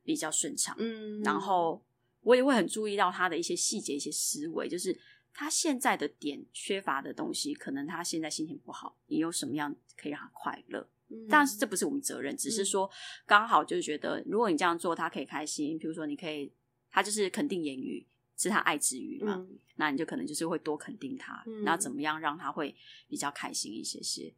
[0.03, 1.83] 比较顺畅，嗯，然后
[2.21, 4.99] 我也会很注意到他的一些细节、一些思维，就是。
[5.37, 10.89] 他现在的点缺乏的东西，可能他现在心情不好，你有什么样可以让他快乐？
[11.09, 12.89] 嗯，但是这不是我们责任，只是说
[13.25, 15.77] 刚好就是觉得，如果你这样做，他可以开心。
[15.77, 16.53] 比如说，你可以，
[16.89, 18.07] 他就是肯定言语，
[18.37, 22.73] 是他爱之语嘛，嗯，那你就可能就是会多肯定他，嗯，那怎么样让他会
[23.09, 24.33] 比较开心一些些，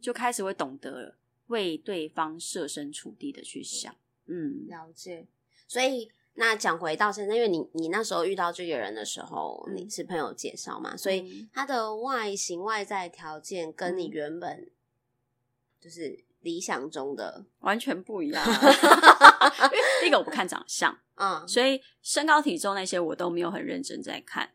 [0.00, 1.16] 就开始会懂得
[1.48, 3.94] 为对方设身处地的去想，
[4.26, 5.26] 嗯，了解，
[5.66, 6.10] 所以。
[6.40, 14.70] 那讲回到现在，因为你你那时候遇到这个人的时候，嗯、你是朋友介绍嘛，所以他的外形外在条件跟你原本
[15.80, 18.40] 就是理想中的完全不一样。
[18.46, 24.52] 因为第一个我不看长相，嗯，所以身高体重那些我都没有很认真在看。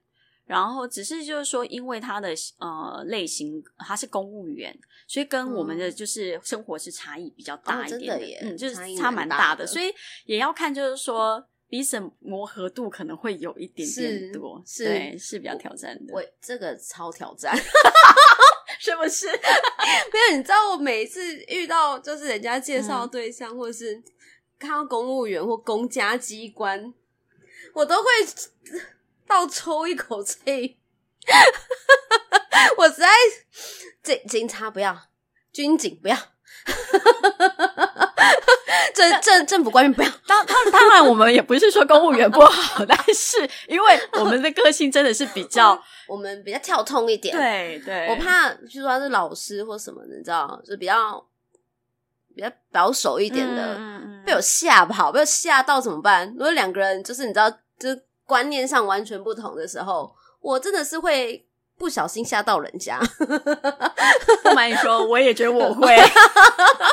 [0.53, 9.85] 然后只是就是说，因为他的呃类型他是公务员，所以跟我们的就是生活是差异比较大一点的，哦、的耶，嗯，就是差蛮大的，所以
[10.25, 11.43] 也要看就是说。
[11.69, 16.13] 彼此磨合度可能会有一点点多，是对，是比较挑战的。
[16.13, 17.51] 我，我这个超挑战，
[18.79, 19.25] 是不是？
[20.13, 23.99] 没有，你知道我每一次遇到就是人家介绍对象，嗯、或者是
[24.59, 26.93] 看到公务员或公家机关，
[27.73, 28.09] 我都会
[29.27, 30.77] 倒抽一口气。
[32.77, 33.07] 我实在，
[34.01, 34.97] 警警察不要，
[35.51, 36.17] 军警不要。
[38.93, 47.35] 政政政府官员不要，当当当然，我们也不是说公务员不好， 但是因为我们的个性真的是比较， 我们比较跳通一点。
[47.35, 51.25] 对对，我怕就说他是老师或什么的，你知道，就比较
[52.35, 56.29] 比较保守一点的，嗯、被我吓跑，被我吓到怎么办？
[56.37, 61.45] 如果两个人就是你知道，就是观念上完全不同的时候，我真的是会。
[61.75, 62.99] 不小心吓到人家，
[64.43, 65.97] 不瞒你说，我也觉得我会，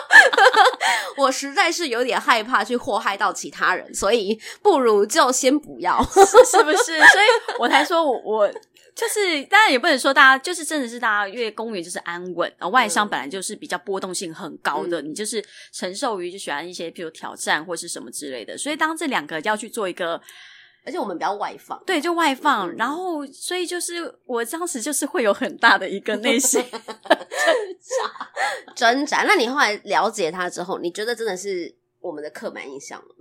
[1.18, 6.98] 我实在是有点害怕去祸害到其他人，所以不如就先不要，是不是？
[6.98, 7.26] 所以
[7.58, 8.48] 我才说我，我我
[8.96, 20.20] 就是当然也不能说大家就是真的是大家，因为公务员就是安稳，而外商本来就是比较波动性很高的，嗯、你就是承受于就喜欢一些譬如挑战或是什么之类的，所以当这两个要去做一个。
[20.82, 26.74] 而且我们比较外放，对，就外放，嗯、然后所以就是我当时就是会有很大的一个内心 挣
[27.78, 29.22] 扎，挣扎。
[29.24, 33.14] 那你后来了解他之后，你觉得真的是我们的刻板印象吗？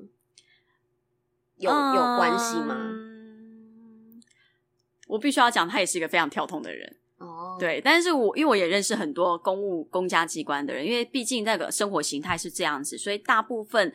[1.58, 2.76] 有有关系吗？
[2.80, 4.24] 嗯、
[5.08, 7.58] 我必须要讲，他也是一个非常跳通的人哦。
[7.60, 13.94] 对，但是我因为我也认识很多公务公家机关的人，因为毕竟那个生活形态是这样子，所以大部分。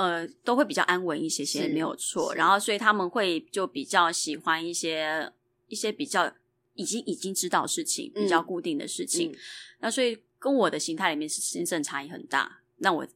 [0.00, 2.34] 呃，都会比较安稳一些些，没有错。
[2.34, 5.30] 然后，所以他们会就比较喜欢一些
[5.68, 6.32] 一些比较
[6.72, 9.36] 已经已经知道事情，比较固定的事情。
[9.80, 12.60] 那所以跟我的形态里面是真正差异很大。
[12.78, 13.06] 那我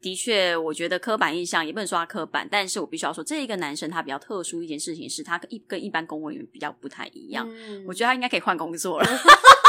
[0.00, 7.48] 的确，我觉得刻板印象也不能说他刻板，但是我必须要说，这一个男生他比较特殊一件事情是，他跟一跟一般公务员比较不太一样。
[7.48, 9.06] 嗯、我觉得他应该可以换工作了。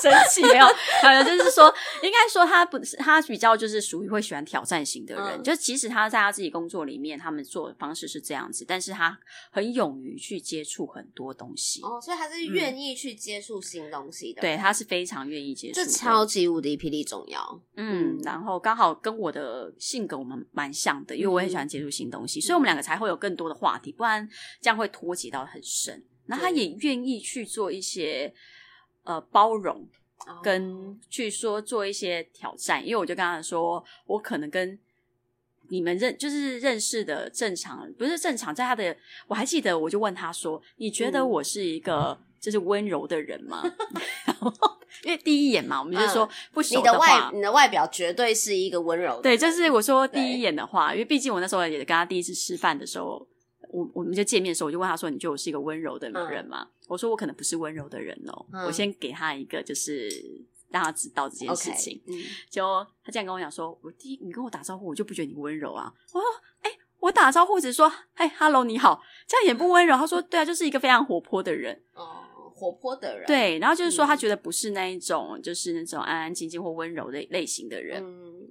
[0.00, 0.64] 神奇没有，
[1.02, 5.40] 好像就是说，应该说他不是他比较就是属于会喜欢挑战型的人。
[5.40, 9.18] 嗯、就其实他在他自己工作里面，他们做的方式是这样子，但是他
[9.50, 11.80] 很勇于去接触很多东西。
[11.82, 14.40] 哦，所以他是愿意去接触新东西的。
[14.40, 17.60] 嗯、对，他是非常愿意接触，这超级无敌霹雳重要。
[17.76, 24.28] 嗯，嗯然后刚好跟我的性格我们蛮像的，因为我很喜欢接触新东西，嗯、所以我们两个才会有更多的话题，不然
[24.60, 26.04] 这样会脱节到很深。
[26.26, 28.32] 那他也愿意去做一些。
[29.10, 29.84] 呃，包容
[30.40, 32.86] 跟去说做一些挑战，oh.
[32.86, 34.78] 因为我就跟他说，我可能跟
[35.68, 38.96] 你们认就是认识的正常，不是正常，在他的
[39.26, 43.64] 我还记得，我就问他说，你觉得我是一个就是温柔的人吗？
[45.02, 53.26] 因为第一眼嘛，我们就说不熟的话，你的外你的外表绝对是一个温柔的，对，就是我说第一眼的话，因为毕竟我那时候也跟他第一次吃饭的时候。
[53.72, 58.46] 我我们就见面的时候，我就问他说：“你觉得我是一个温柔的女人吗？”嗯、我说：“我可能不是温柔的人哦。
[58.52, 60.08] 嗯”我先给他一个，就是
[60.68, 62.00] 让他知道这件事情。
[62.06, 66.28] Okay, 嗯，就他这样跟我讲说：“我第一，你跟我打招呼，我就不觉得你温柔啊。”我说
[66.62, 69.96] ：“哎、欸，我打招呼只说“嘿，hello，你好”，这样也不温柔。
[69.96, 73.26] 他说：“对啊，就是一个非常活泼的人。”哦，活泼的人。
[73.26, 78.02] 对，然后就是说他觉得不是那一种，嗯、就是那种安安静静或温柔的类型的人。
[78.04, 78.50] 嗯，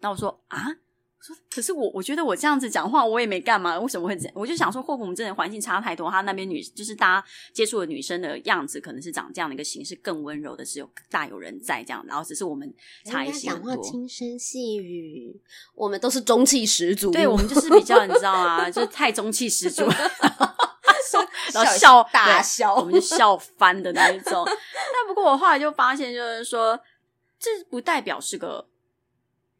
[0.00, 0.76] 那我说啊。
[1.22, 4.32] 说，可是我我觉得我这样子讲话，我也没干嘛，为什么会这样？
[4.34, 6.10] 我就想说，会不会我们真的环境差太多？
[6.10, 12.72] 他那边女就是大家接触的女生的样子，可能是长这样的一个形式，更温柔的是有大有人在这样，然后只是我们
[13.04, 13.74] 差异性很多。
[13.74, 15.38] 讲话轻声细语，
[15.74, 17.10] 我们都是中气十足。
[17.10, 18.70] 对，我们就是比较你知道吗？
[18.70, 19.84] 就是太中气十足，
[21.52, 24.42] 然后笑大笑，我们就笑翻的那一种。
[24.46, 26.80] 但不过我后来就发现，就是说，
[27.38, 28.69] 这不代表是个。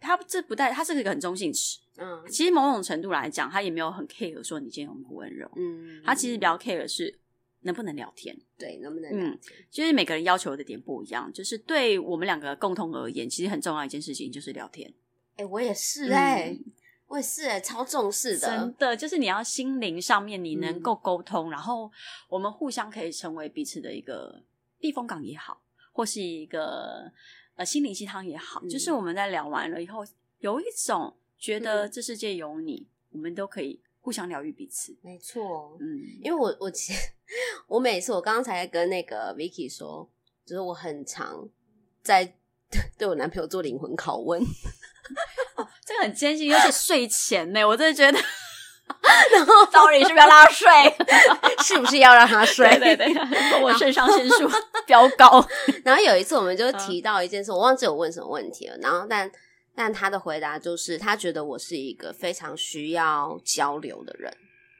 [0.00, 1.78] 他这不带，他是一个很中性词。
[1.98, 5.50] 嗯，其实某种程度来讲，他也没有很 care 说你今天有没有温柔。
[5.56, 7.20] 嗯，他其实比较 care 的是
[7.60, 8.34] 能不能聊天。
[8.56, 9.30] 对，能不能聊天？
[9.30, 9.38] 嗯，
[9.70, 11.30] 就是每个人要求的点不一样。
[11.30, 14.90] 就是对我们两个共同而言，其实很重要一件事情就是聊天。
[15.36, 16.72] 哎、欸，我也是哎、欸嗯，
[17.08, 18.48] 我也是哎、欸，超重视的。
[18.48, 21.92] 真的，就是你要心灵上面你能够沟通、嗯，然后
[22.30, 24.42] 我们互相可以成为彼此的一个
[24.78, 27.12] 避风港也好，或是一个。
[27.60, 30.02] 呃，心灵鸡汤也好、嗯，就是我们在聊完了以后，
[30.38, 34.96] 有一种觉得这世界有你，嗯、我们都可以互相疗愈彼此。
[35.02, 37.10] 没错，嗯，因为我我其实
[37.66, 40.08] 我每次我刚刚才跟那个 Vicky 说，
[40.46, 41.46] 就是我很常
[42.02, 42.34] 在
[42.96, 44.40] 对我男朋友做灵魂拷问，
[45.56, 48.18] 哦、这个很艰辛，尤其睡前呢，我真的觉得。
[49.32, 50.68] 然后， sorry，是不是要让他睡？
[51.62, 52.68] 是不是要让他睡？
[52.78, 54.48] 对对对，我肾上腺素
[54.86, 55.44] 飙高。
[55.84, 58.76] 然后有一次，我们就提到一件事，我忘记我问什么问题了。
[58.78, 59.30] 然后，但
[59.74, 64.32] 但他的回答就是，他觉得我是一个非常需要交流的人。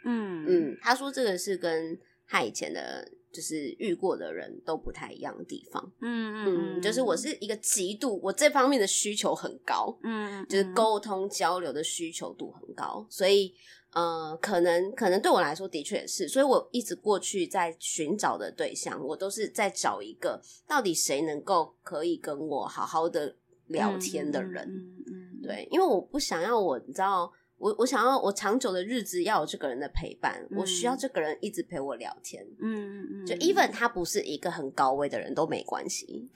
[0.05, 5.92] 嗯嗯，他说这个是跟他以前的，就是遇过的人都不太一样的地方。
[6.01, 9.96] 嗯嗯嗯，就是我是一个极度，我这方面的需求很高。
[10.03, 13.55] 嗯，就是沟通交流的需求度很高，所以。
[13.92, 23.35] 呃，可能可能对我来说的确也是，所以我一直过去在寻找的对象，我都是在找一个到底谁能够可以跟我好好的
[23.66, 24.64] 聊天的人。
[24.64, 32.46] 嗯嗯，嗯，对，因为我不想要我，你知道，我我想要我长久的日子要有这个人的陪伴，嗯，我需要这个人一直陪我聊天。
[32.61, 36.31] 嗯嗯嗯，就 even 他不是一个很高位的人都没关系。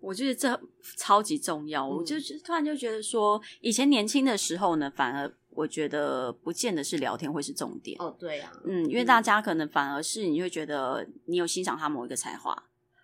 [0.00, 0.58] 我觉得这
[0.96, 5.30] 超级重要，嗯，我就突然就觉得说，以前年轻的时候呢，反而。
[5.54, 12.60] 我觉得不见得是聊天会是重点哦，对啊，嗯，因为大家可能反而是你会觉得你有欣赏他某一个才华，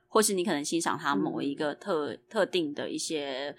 [0.09, 3.55] 或是你可能欣赏他某一个特、嗯、特定的一些，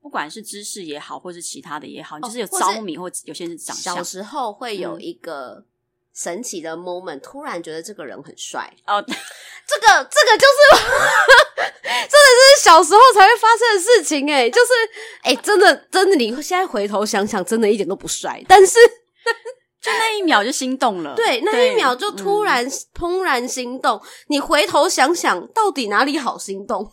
[0.00, 3.94] 不管是知识也好，或是其他的也好，哦、就是有着迷或，有些人长相。
[3.96, 5.64] 小时候会有一个
[6.14, 11.41] 神奇的 moment，、嗯、突然觉得这个人很帅哦， 这个这个就是。
[11.82, 14.72] 真的是小时候才会发生的事情哎、欸，就是
[15.22, 18.78] 哎、欸，真的真的，你现在回头想想，真的一点都不帅，但是
[19.80, 23.96] 就那一秒就心动了， 对，那一秒就突然怦然心动。
[23.96, 26.88] 嗯、你回头想想，到底哪里好心动？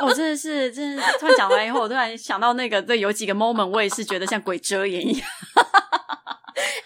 [0.00, 5.28] 我、 哦、真的是，真的突然讲完以后，我突然想到那个，对，有几个 moment，我也是觉得像鬼遮眼一样。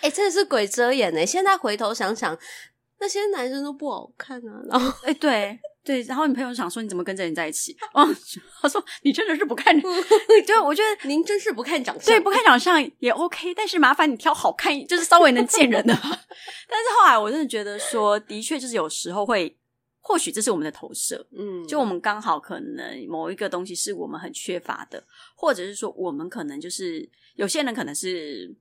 [0.00, 1.26] 哎、欸，真的是鬼遮眼哎、欸！
[1.26, 2.36] 现在回头想想，
[3.00, 4.52] 那些男生都不好看啊。
[4.68, 5.58] 然后，哎、欸，对。
[5.84, 7.74] 对，然后你朋友想说，你怎么跟这人在一起？
[7.94, 8.06] 哦，
[8.60, 15.94] 他说你真的是不看，对，我觉得 您真是不看长相，对，不看长相也 OK，但是麻烦你挑好看，就是稍微能见人的。
[16.02, 19.56] 但是后来我真的觉得说，的确就是有时候会，
[20.00, 25.02] 或许这是我们的投射，嗯，就我们刚好可能某一个东西是我们很缺乏的，
[25.34, 28.54] 或者是说我们可能就是有些人可能是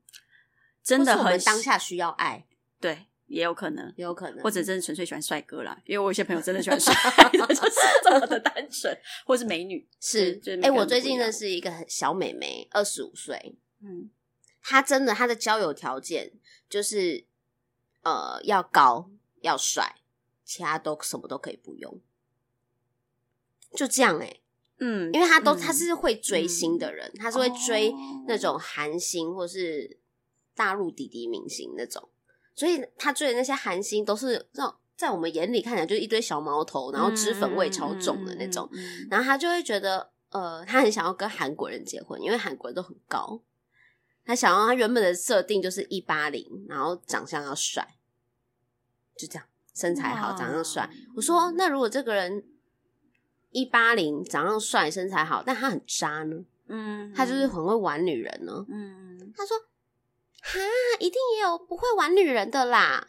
[0.82, 2.45] 真的很当下需要爱，
[2.80, 3.08] 对。
[3.28, 6.94] 也有可能，也有可能，或者真的纯粹喜欢帅哥啦，因为我有些朋友真的喜欢帅
[7.32, 7.72] 哥，就是
[8.04, 14.10] 这么的单纯，或是美女， 是，哎、欸，我最近认识一个小美眉，二十五岁，嗯，
[14.63, 16.32] 她真的她的交友条件
[16.70, 17.26] 就是，
[18.04, 19.10] 呃，要高
[19.42, 19.98] 要帅，
[20.46, 22.00] 其他都什么都可以不用，
[23.76, 24.42] 就这样哎、欸，
[24.80, 27.94] 嗯，因为他都她、嗯、是会追星的人，她、嗯、是会追
[28.26, 30.00] 那种韩星或是
[30.56, 32.08] 大陆弟弟明星那种。
[32.58, 38.67] 所以他追的那些韩星都是那种在我们眼里看起来就是一堆小毛头，然后脂粉味超重的那种。
[39.12, 43.39] 然后他就会觉得，呃，他很想要跟韩国人结婚，因为韩国人都很高。
[44.26, 47.88] 他想要他原本的设定就是一八零，然后长相要帅，
[49.15, 50.89] 就这样，身材好，长相帅。
[51.15, 52.43] 我说，那如果这个人
[53.52, 56.43] 一八零，长相帅，身材好，但他很渣呢？
[56.70, 58.65] 嗯，他就是很会玩女人呢。
[58.67, 59.56] 嗯，他说。
[60.41, 60.60] 哈，
[61.00, 63.08] 一定也有不会玩女人的啦。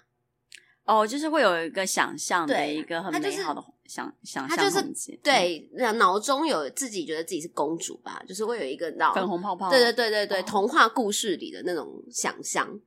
[0.84, 4.82] 哦，就是会有一个想象的一个很美好的想想象，他就是
[5.22, 12.80] 对，脑中有自己觉得自己是公主吧，就是会有一个脑粉红泡泡，对对对对对，童话故事里的那种想象。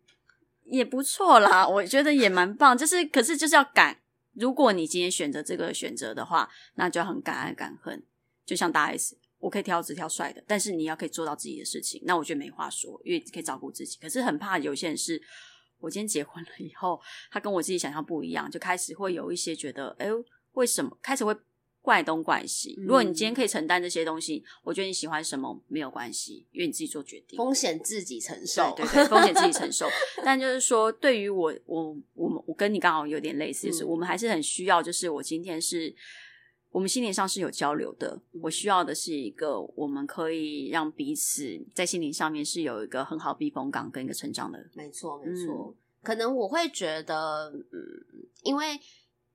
[0.66, 2.78] 也不错啦，我觉得也蛮棒。
[2.78, 4.00] 就是，可是就是要敢。
[4.34, 8.02] 如果你今天选择这个选择的话，那就很敢爱敢恨。
[8.46, 13.98] 就像大 S，我可以挑直挑帅的，但是你要可以做到自己的事情，那我觉得没话说，因为可以照顾自己。
[14.00, 15.20] 可是很怕有些人是，
[15.80, 20.08] 我今天结婚了以后，他跟我自己想象不一样，就开始会有一些觉得，哎，
[20.52, 21.36] 为什么开始会
[21.82, 22.76] 怪东怪西？
[22.78, 29.88] 如果你今天可以承担这些东西，我觉得你喜欢什么没有关系，因为你自己做决定，风险自己承受，对对对，风险自己承受。
[30.24, 35.96] 但就是说，对于我，我，我们，我跟你刚好有点类似，就是我们还是很需要，就是我今天是。
[36.72, 44.58] 我们心灵上是有交流的，我需要的是一个我们可以让彼此在心灵上面是有一个很好避风港跟一个成长的。
[44.74, 45.74] 没错，没错。
[45.74, 48.80] 嗯、可能我会觉得，嗯，因为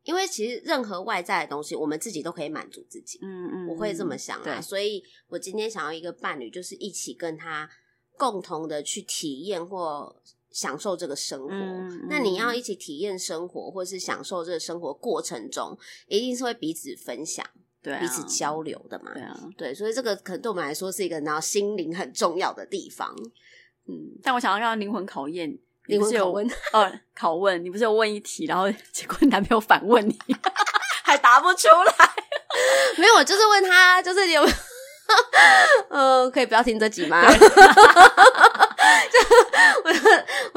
[0.04, 3.18] 因为其实任何外在的东西，我们自己都可以满足自己。
[3.22, 4.60] 嗯嗯，我会这么想啊。
[4.60, 7.68] 所以我今天想要一个伴侣，就是一起跟他
[8.16, 10.16] 共同的去体验或。
[10.56, 15.76] 享受这个生活，嗯嗯、那你要一起体验生活，或是享受这个生活过程中，
[16.06, 17.46] 一定是会彼此分享，
[17.82, 23.14] 对、啊，彼此交流的嘛，对啊，对，所以这个可能对我们来说是一个然后心灵很重要的地方，
[23.86, 24.16] 嗯。
[24.22, 30.18] 但我想要让灵魂考验，灵魂拷问，哦，拷问，你不是有问一题，然后 结果男朋友反问你，
[31.04, 31.92] 还答不出来？
[32.96, 34.42] 没有，我就是问他，就是有，
[35.90, 37.22] 呃，可以不要听这集吗？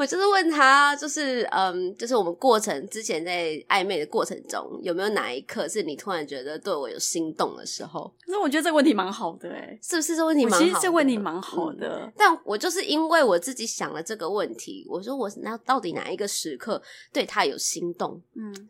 [0.00, 8.10] 我我就是问他，就是嗯，就是我们过程之前在暧昧的过程中，有没有哪一刻是你突然觉得对我有心动的时候？
[8.24, 9.50] 可是我觉得这个问题蛮好的，
[9.82, 10.64] 是不是这问题蛮好的？
[10.64, 16.82] 其实这问题蛮好的，嗯，但我就是因为我自己想了这个问题，我说我那到底哪一个时刻
[17.12, 18.22] 对他有心动？
[18.34, 18.68] 嗯。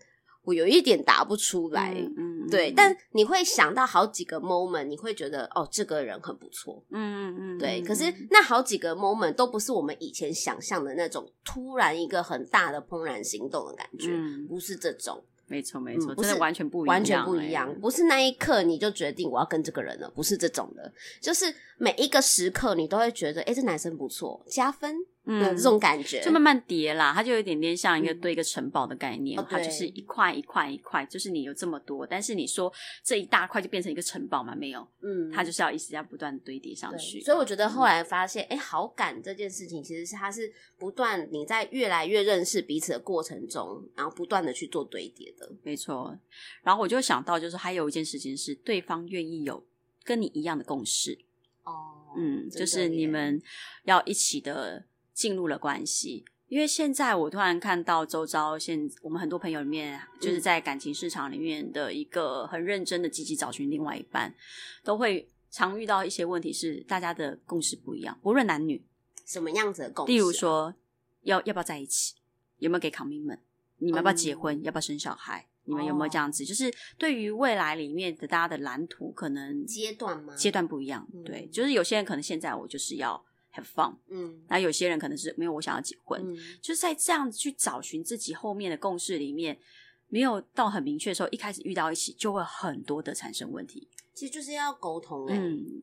[0.51, 7.81] 我有一点答不出来，嗯，嗯对，嗯、但你会想到好几个 moment，你会觉得哦，这个人很不错，嗯嗯嗯，对。
[7.83, 15.23] 可是那好几个 moment 都不是我们以前想象的那种突然一个很大的怦然心动的感觉，嗯、不是这种。
[15.47, 24.97] 没错没错，不是完全不一样，完全不一样，不是那一刻你就决定我要跟这个人了，不是这种的，就是每一个时刻你都会觉得，哎，这男生不错，加分。
[25.33, 32.73] 嗯，这种感觉就慢慢叠啦，它就有一点点像一个堆一个城堡的概念，嗯、它就是一块一块一块，就是你有这么多，但是你说
[33.05, 34.57] 这一大块就变成一个城堡嘛？
[34.57, 37.21] 没有，嗯，它就是要一直在不断堆叠上去。
[37.21, 46.19] 所以我觉得后来发现，哎、嗯，好感这件事情其实是它是不断你在越来越认识彼此的过程中，然后不断的去做堆叠的，没错。
[46.65, 49.65] 然后我就想到，就是还有一件事情是，对方愿意有
[50.03, 51.17] 跟你一样的共识
[51.63, 53.41] 哦，嗯，就是你们
[53.85, 54.85] 要一起的。
[55.13, 64.35] 进入了关系，因为现在我突然看到周遭现我们很多朋友里面，就是在感情市场里面的一个很认真的积极找寻另外一半，
[64.83, 68.83] 都会常遇到一些问题，是大家的共识不一样，不论男女，
[69.25, 70.13] 什么样子的共识？
[70.13, 70.75] 例如说，
[71.23, 72.15] 要要不要在一起，
[72.59, 73.39] 有没有给 commitment，
[73.79, 76.43] 你们要不要结婚，嗯、要不要生小孩，你们有没有这样子？
[76.43, 80.35] 哦、就是对于未来里面的大家的蓝图，可能阶段吗？
[80.35, 83.25] 阶段不一样，嗯、对，就是有些人可能现在我就是要。
[83.53, 89.59] Have fun，嗯，那有些人可能是没有我想要结婚，嗯，就是在这样子去找寻自己后面的共识里面，
[90.07, 93.89] 没有到很明确的时候，一开始遇到一起就会很多的产生问题。
[94.15, 95.83] 其实就是要沟通，欸，嗯，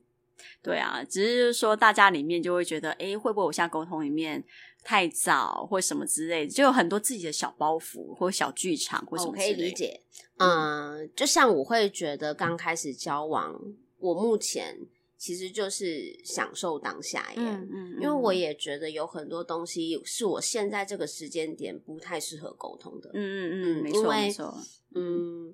[0.64, 4.42] 对啊，只是说大家里面就会觉得，哎，会不会我现在沟通里面
[4.82, 9.54] 太早或什么之类的，就有很多自己的小包袱或小剧场或什么之类的。
[9.54, 10.02] 我可以理解，
[10.38, 13.60] 嗯，嗯，就像我会觉得刚开始交往，
[14.00, 14.88] 我目前。
[15.18, 24.58] 其实就是享受当下耶，嗯嗯，因为我也觉得有很多东西是我现在这个时间点不太适合沟通的，嗯嗯嗯，没错没错，
[24.94, 25.54] 嗯，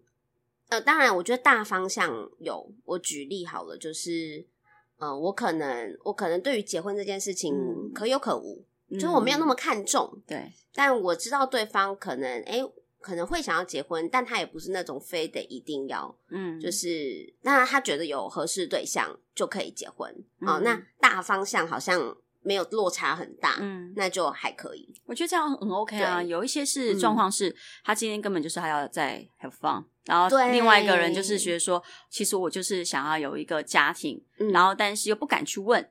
[0.67, 4.45] 呃，当然，我觉得大方向有，我举例好了，就是，
[4.97, 7.53] 呃，我可能我可能对于结婚这件事情
[7.93, 12.61] 可有可无，就是我没有那么看重，对，但我知道对方可能，诶
[13.03, 24.91] 可能会想要结婚，但他也不是那种非得一定要，嗯，就是那他觉得有合适对象就可以结婚，嗯、哦，那大方向好像没有落差很大，嗯，那就还可以。
[25.05, 26.23] 我觉得这样很 OK 啊。
[26.23, 35.89] 有一些是状况是，他今天根本就是还要在 have fun，嗯、然后另外一个人就是觉得说，其实我就是想要有一个家庭，嗯、然后但是又不敢去问。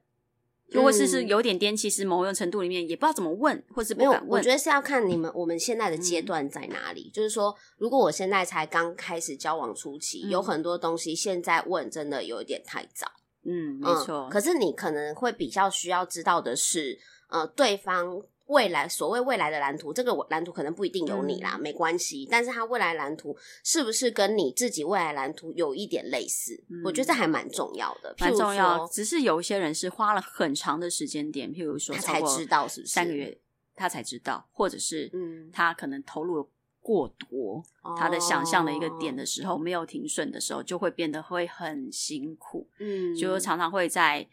[0.73, 4.31] 如果是是有点颠，其实某种程度里面也不知道怎么问，或是不敢问。
[4.31, 7.11] 我觉得是要看你们我们现在的阶段在哪里。
[7.11, 13.07] 嗯、就是说，如果我现在才刚开始交往初期，嗯、有很多东西现在问真的有一点太早。
[13.45, 14.31] 嗯，没错、嗯。
[14.31, 16.99] 可是你可能会比较需要知道的是，
[17.29, 18.23] 呃，对方。
[18.53, 22.29] 未来所谓未来的蓝图，这个蓝图可能不一定有你啦，嗯、没关系。
[22.31, 26.63] 但是他未来蓝图是不是跟你自己未来蓝图有一点类似？
[26.69, 28.87] 嗯、我觉得这还蛮重要的，蛮重要。
[28.89, 33.37] 只是有一些人是花了很长的时间点，譬如说他才知道是不是三个月
[33.75, 36.49] 他才知道，或者是嗯他可能投入
[36.81, 44.27] 过多，哦他的想象的一个点的时候，没有停损的时候，就会变得会很辛苦，嗯，就常常会在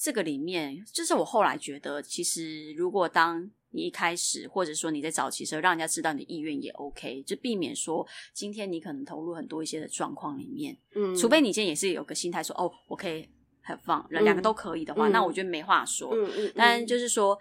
[0.00, 0.82] 这个里面。
[0.92, 13.28] 就是我后来觉得，其实如果当你一开始，或者说你在早期的时候，让人家知道你的意愿也 OK，就避免说今天你可能投入很多一些的状况里面，嗯，除非你今天也是有个心态说，哦，我可以
[13.64, 16.10] have fun，两个都可以的话，嗯那我觉得没话说。
[16.12, 17.38] 嗯嗯，但就是说，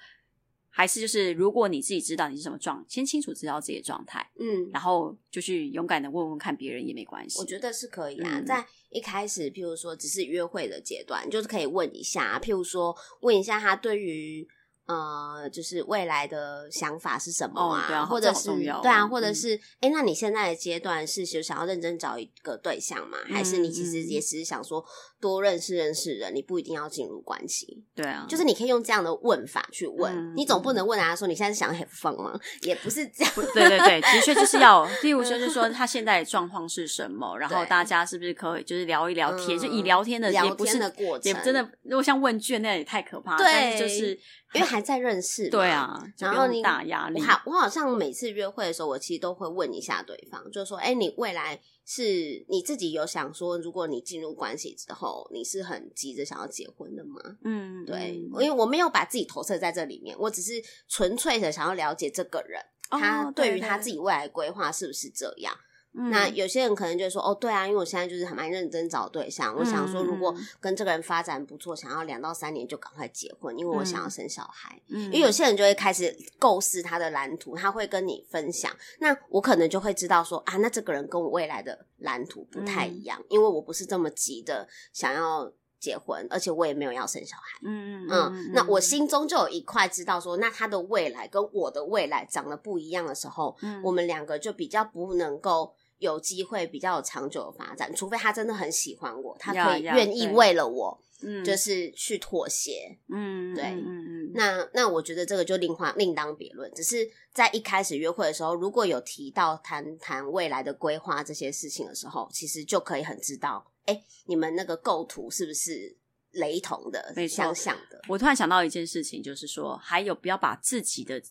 [0.70, 7.40] 还是就是，如果你自己知道你是什么状，先清楚知道自己的状态，嗯，然后就去勇敢的问问看别人也没关系。
[7.40, 14.48] 我觉得是可以啊，嗯在一开始，譬如说只是约会的阶段，就是可以问一下，譬如说问一下他对于。
[14.90, 17.84] 呃，就是未来的想法是什么啊？
[17.84, 18.50] 哦、对啊或者是
[18.82, 23.20] 对啊，或者是哎、嗯，那你现在的阶段是就想要认真找一个对象吗？
[23.28, 24.84] 嗯、还是你其实也只是想说
[25.22, 27.84] 多认识认识人，你不一定要进入关系？
[27.94, 32.40] 对啊，就是你可以用这样的问法去问，嗯、你总不能问他说你现在是想 have fun 吗？
[32.64, 33.34] 也不是这样。
[33.54, 44.20] 对对对， 的确就是要，例如说，就是说 他现在的状况是什么，然后大家是不是可以就是聊一聊天，嗯、就以聊天的聊天的过程，也真的如果像问卷那样也太可怕了，对，但是就是。
[44.52, 47.20] 因为还在认识，对啊，然后你大压力。
[47.20, 57.20] 我好，我好像每次约会的时候，我其实都会问一下对方，就是说，哎，你未来是你自己有想说，如果你进入关系之后，你是很急着想要结婚的吗？
[57.44, 60.54] 嗯，对，因为我没有把自己投射在这里面，我只是
[60.88, 62.62] 纯粹的想要了解这个人，
[62.92, 65.54] 哦、他对于他自己未来规划是不是这样。
[65.94, 74.80] 嗯、那有些人可能就会说，哦，对啊，因为我现在就是很蛮认真找对象，嗯、我想说，如果跟这个人发展不错，想要两到三年就赶快结婚，因为我想要生小孩。
[74.90, 78.72] 嗯，因为有些人就会开始构思他的蓝图，他会跟你分享。
[79.00, 87.60] 那我可能就会知道说，啊，那这个人跟我未来的蓝图不太一样，嗯、因为我不是这么急的想要结婚，而且我也没有要生小孩。
[87.66, 95.74] 嗯嗯嗯，那我心中就有一块知道说，那他的未来跟我的未来长得不一样的时候，嗯、我们两个就比较不能够。
[96.00, 104.32] 有机会比较有长久的发展，除非他真的很喜欢我，他可以愿意为了我，嗯，就是去妥协，嗯，对，嗯嗯。
[104.34, 106.72] 那那我觉得这个就另话另当别论。
[106.74, 115.98] 只是在一开始约会的时候，如果有提到谈谈未来的规划这些事情的时候，其实就可以很知道，哎，你们那个构图是不是
[116.32, 118.00] 雷同的，相像的。
[118.08, 121.22] 我突然想到一件事情，就是说，还有不要把自己的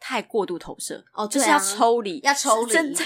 [0.00, 2.72] 太过度投射，哦，就是要抽离，要抽离。
[2.72, 3.04] 真的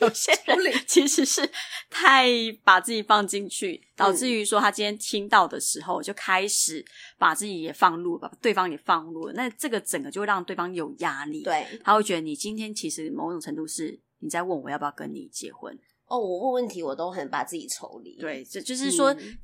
[0.00, 1.48] 有些 人其实是
[1.90, 2.26] 太
[2.64, 6.84] 把自己放进去，导致于说他今天听到的时候就开始
[7.18, 9.32] 把自己也放入，把对方也放入了。
[9.34, 15.78] 那这个整个就会让对方有压力，对，他会觉得你今天其实某种程度是你在问我要不要跟你结婚。
[16.06, 19.38] 哦，我问问题我都很把自己抽离，对，就就是说、嗯、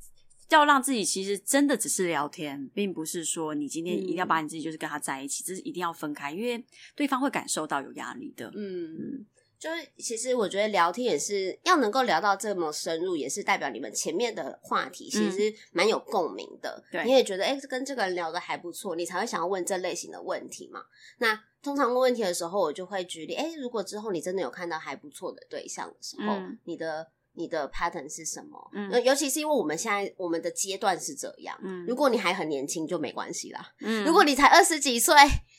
[0.49, 6.63] 要让自己其实真的只是聊天，并不是说你今天一定要把你自己就是跟他在一起，这、嗯、是一定要分开，因为
[6.95, 8.93] 对方会感受到有压力的，嗯。
[8.95, 9.25] 嗯
[9.59, 16.81] 就是，其实我觉得聊天也是要能够聊到这么深入，也是代表你们前面的话题其实蛮有共鸣的。
[16.89, 20.85] 对、嗯，你也觉得哎，跟这个人聊的还不错，你才会想要问这类型的问题嘛。
[21.17, 28.69] 那通常问问题的时候，我就会举例，哎，如果之后你真的有看到还不错的对象的时候，嗯、你的你的 pattern 是什么？
[28.73, 31.57] 嗯，尤其是因为我们现在我们的阶段是这样。
[31.63, 33.73] 嗯，如果你还很年轻就没关系啦。
[33.81, 35.15] 嗯，如果你才二十几岁，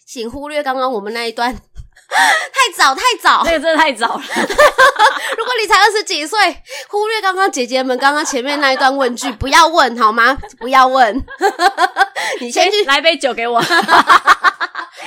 [0.07, 1.55] 请忽略刚刚我们那一段。
[2.53, 4.23] 太早太早，那个真的太早了。
[5.39, 6.39] 如果你才二十几岁，
[6.89, 10.37] 忽略刚刚姐姐们刚刚前面那一段问句，不要问好吗？
[10.59, 11.25] 不要问。
[12.41, 13.63] 你先去来杯酒给我。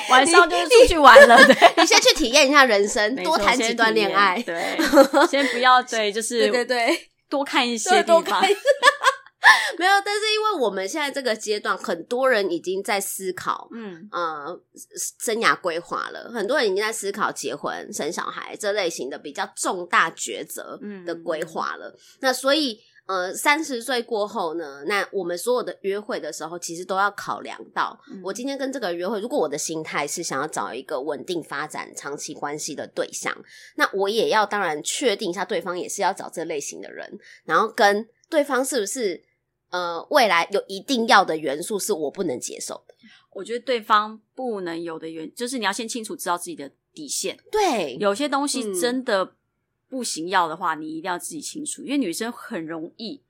[0.10, 1.74] 晚上就是出去玩了，对。
[1.78, 4.42] 你先去体验一下人生，多谈几段恋爱。
[4.46, 4.78] 对，
[5.30, 8.44] 先不要对，就是对对对，多看一些地方。
[9.78, 14.60] 没有，但是因为我们现在这个阶段，很多人已经在思考，嗯呃，
[15.20, 16.32] 生涯规划了。
[16.34, 21.90] 很多人已经在思考结婚、生小孩这类型的比较重大抉择的规划了。
[21.90, 33.36] 嗯、那所以，呃，三十岁过后呢，那我们所有的约会的时候，其实都要考量到，嗯、我今天跟这个人约会，如果我的心态是想要找一个稳定发展、长期关系的对象，
[33.76, 39.22] 那我也要当然确定一下，对方也是要找这类型的人，然后跟对方是不是。
[39.74, 42.94] 呃，未来有一定要的元素是我不能接受的。
[43.32, 47.36] 我觉得对方不能有的原，就是你要先清楚知道自己的底线。
[47.52, 49.34] 对，有些东西真的
[49.90, 51.82] 不行要的话，嗯、你一定要自己清楚。
[51.82, 53.24] 因为女生很容易，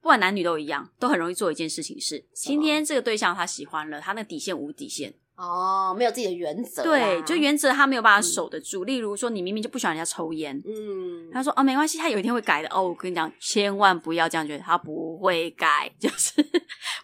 [0.00, 5.14] 不管男女都一样，都很容易做一件事情是：今天这个对象他喜欢了，他那底线无底线。
[5.40, 8.84] 哦，没有自己的原则，对，就原则他没有办法守得住。
[8.84, 12.68] 嗯、例如说，你明明就不喜欢人家抽烟，嗯，他说哦，没关系，他有一天会改的。
[12.68, 15.90] 哦，我跟你讲，千万不要这样觉得，他不会改。
[15.98, 16.44] 就是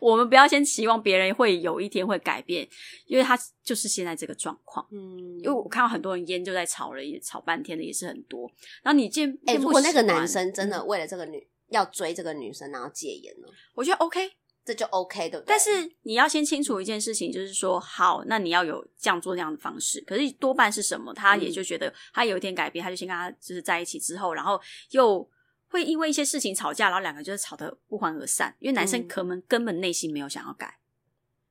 [0.01, 2.69] 我们不要先期望别人会有一天会改变，
[3.07, 4.87] 因为他就是现在这个状况。
[4.93, 8.51] 嗯，因为我看到很多人烟就在吵了，也吵半天的也是很多。
[8.83, 13.49] 然后你见，哎、欸，如果那个男生真的为了这个女、嗯、要追这个女生，然后戒烟呢？
[13.75, 14.31] 我觉得 OK。
[14.67, 15.71] 这就 OK 的，但是
[16.03, 20.01] 你要先清楚一件事情，就是说，好，那你要有这样做那样的方式。
[20.01, 21.15] 可是多半是什么？
[21.15, 24.61] 他也就觉得他有一点改变，他就先跟他就是在一起之后，然后
[24.91, 25.31] 又
[25.69, 28.57] 会因为一些事情吵架，然后两个就是吵得不欢而散。
[28.59, 30.81] 因为男生可能根本内心没有想要改。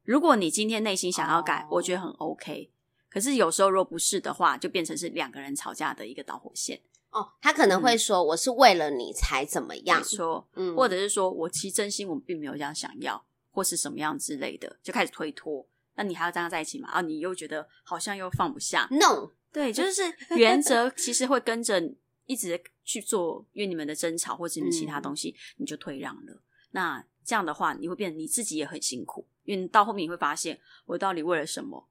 [0.04, 2.70] 如果你今天内心想要改，我觉得很 OK。
[3.10, 6.82] 可是有时候若不是的话，就变成是两个人吵架的一个导火线。
[7.16, 15.66] 哦，他可能会说：“我是为了你才怎么样？”说，嗯，或者是说我其实真心我并没有这样想要，或是什么样之类的，就开始推脱。
[15.96, 16.90] 那你还要跟他在一起吗？
[16.90, 18.86] 啊，你又觉得好像又放不下。
[18.92, 20.04] No，对，就 是
[20.36, 21.82] 原则其实会跟着
[22.26, 26.42] 一直去做，因为你们的争吵或者你们其他东西，嗯、你就退让了。
[26.72, 31.88] 那这样的话，你会变，你自己也很辛苦，因为到后面你会发现，我到底为了什么？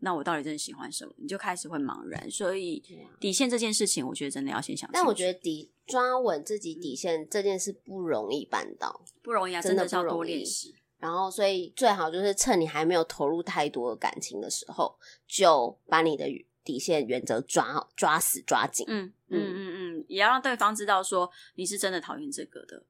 [0.00, 1.12] 那我到底真的喜欢什么？
[1.16, 2.82] 你就开始会茫然，所以
[3.18, 4.88] 底线这件事情，我觉得真的要先想。
[4.92, 10.74] 但我觉得底抓稳自己底线这件事不容易办到，不容易啊，真的是要多练习。
[10.98, 14.96] 然后，所以最好就是趁你还没有投入太多的感情的时候，
[15.26, 16.26] 就把你的
[16.62, 18.86] 底线原则抓好、抓死、抓紧。
[18.88, 22.82] 嗯嗯嗯嗯，也要让对方知道说你是真的讨厌这个的。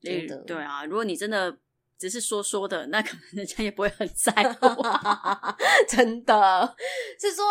[0.00, 1.58] 对的，对啊，如果你真的。
[1.98, 4.66] 只是说说的，那可能人家也不会很在乎。
[5.88, 6.76] 真的
[7.18, 7.44] 是说，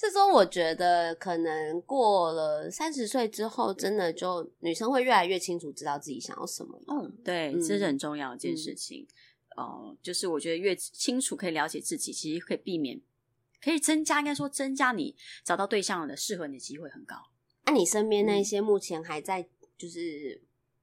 [0.00, 6.80] 是说，我觉得可能过了三十岁之后，真的就女生会越来越清楚知道自己想要什么。
[6.88, 9.06] 嗯，对，这是很重要的一件事情。
[9.56, 13.00] 哦、嗯呃，就是我觉得越清楚可以了解自己，其实可以避免，
[13.62, 15.14] 可以增加，应该说增加你
[15.44, 17.16] 找到对象的适合你的机会很高。
[17.66, 20.40] 那、啊、你身边那些目前还在就是。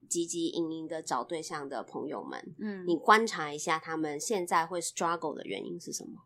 [0.10, 6.24] 汲汲营营的找对象的朋友们，嗯，你观察一下他们现在会 struggle 的原因是什么？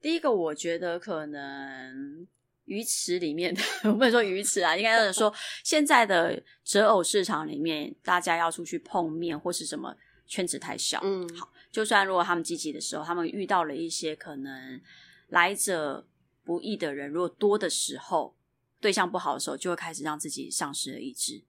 [0.00, 2.26] 第一个，我觉得可能
[2.64, 3.54] 鱼池里面，
[3.84, 9.94] 我不能说鱼池啊，应该是说 现在的择偶市场里面，大家要出去碰面或是什么
[10.26, 10.98] 圈子太小。
[11.02, 14.80] 嗯，好，就算如果他们积极的时候，他们遇到了一些可能
[15.28, 16.06] 来者
[16.42, 18.34] 不易的人，如果多的时候，
[18.80, 21.42] 对象不好的时候，就会开始让自己丧失了意志。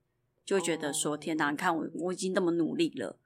[0.46, 1.52] 就会觉得说：“天哪！
[1.52, 3.18] 你看我，我已经那么努力了，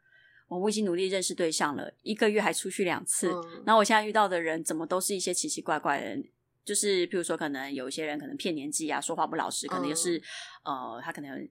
[0.48, 3.30] 我我已经努力认识对象了，一个月还出去两次。
[3.30, 6.24] 嗯、然后我现在遇到的人，怎么都是一些奇奇怪怪的人？
[6.64, 10.18] 就是譬如说，可能有一些人可能骗年纪啊，说话不老实，可能也是、
[10.64, 11.48] 嗯、呃，他可能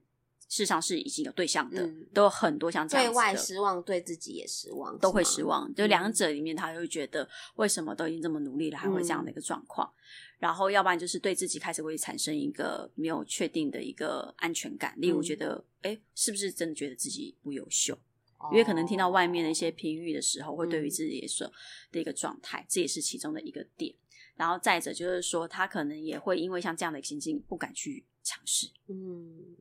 [0.47, 3.13] 事实上是已经有对象的，嗯、都有很多像这样子的。
[3.13, 5.73] 对外失望，对自己也失望，都会失望。
[5.73, 9.87] 就两者里面，他会觉得为什么都已经这么努力了，还会这样的一个状况。
[9.87, 9.97] 嗯”
[10.37, 17.97] 然后，要不然就是对自己开始会产生一个没有确定的一个安全感，例如觉得，哎、嗯，是不是真的觉得自己不优秀？
[18.37, 21.49] 哦、因为可能听到外面的一些评语的时候，会对于自己的说
[21.91, 23.95] 的一个状态，嗯、这也是其中的一个点。
[24.35, 29.55] 然后再者就是说，他可能也会因为像这样的情境，不敢去尝试，嗯，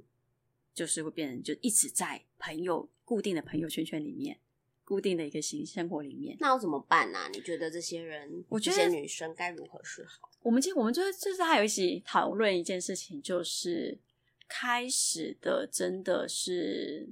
[0.75, 4.39] 就是会变成就一直在朋友固定的朋友圈圈里面。
[4.87, 7.31] 固定的一个新生活里面，那要怎么办呢、啊？
[7.33, 10.31] 你觉得这些人，我觉得这些女生该如何是好？
[10.43, 13.99] 我们今我们就是就是还有一起讨论一件事情，就是
[14.47, 17.09] 开始的真的是，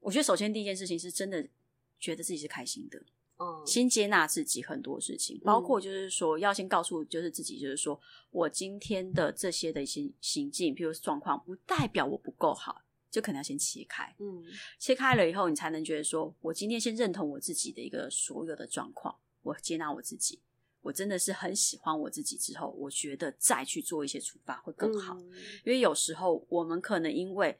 [0.00, 1.48] 我觉得首先第一件事情是真的
[1.98, 3.02] 觉得自己是开心的，
[3.38, 12.82] 嗯，先接纳自己很多事情，包括就是说要先告诉就是自己，就是说我今天的这些的一些行径，譬如状况，不代表我不够好。
[13.10, 14.44] 就可能要先切开，嗯，
[14.78, 20.42] 切开了以后，你才能觉得说，我今天先认同我自己的一个所有的状况，我接纳我自己，
[20.82, 25.32] 我真的是很喜欢我自己之后，我觉得再去做一些处罚会更好，嗯，
[25.64, 27.58] 因为有时候我们可能因为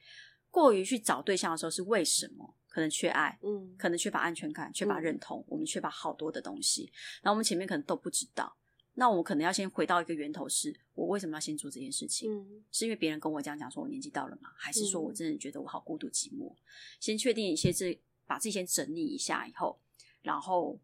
[0.51, 2.55] 过于去找对象的时候是为什么？
[2.79, 8.57] 可能缺爱，嗯，可能缺乏安全感，缺乏认同，嗯，我们缺乏好多的东西，然后我们前面可能都不知道。
[8.95, 12.33] 那我们可能要先回到一个源头是，是我为什么要先做这件事情？
[12.33, 14.51] 嗯，是因为别人跟我这样讲，说我年纪到了吗？
[14.57, 16.53] 还是说我真的觉得我好孤独寂寞？
[16.53, 16.57] 嗯，
[17.01, 19.81] 先确定一些，这把自己先整理一下以后，
[20.22, 20.79] 然后。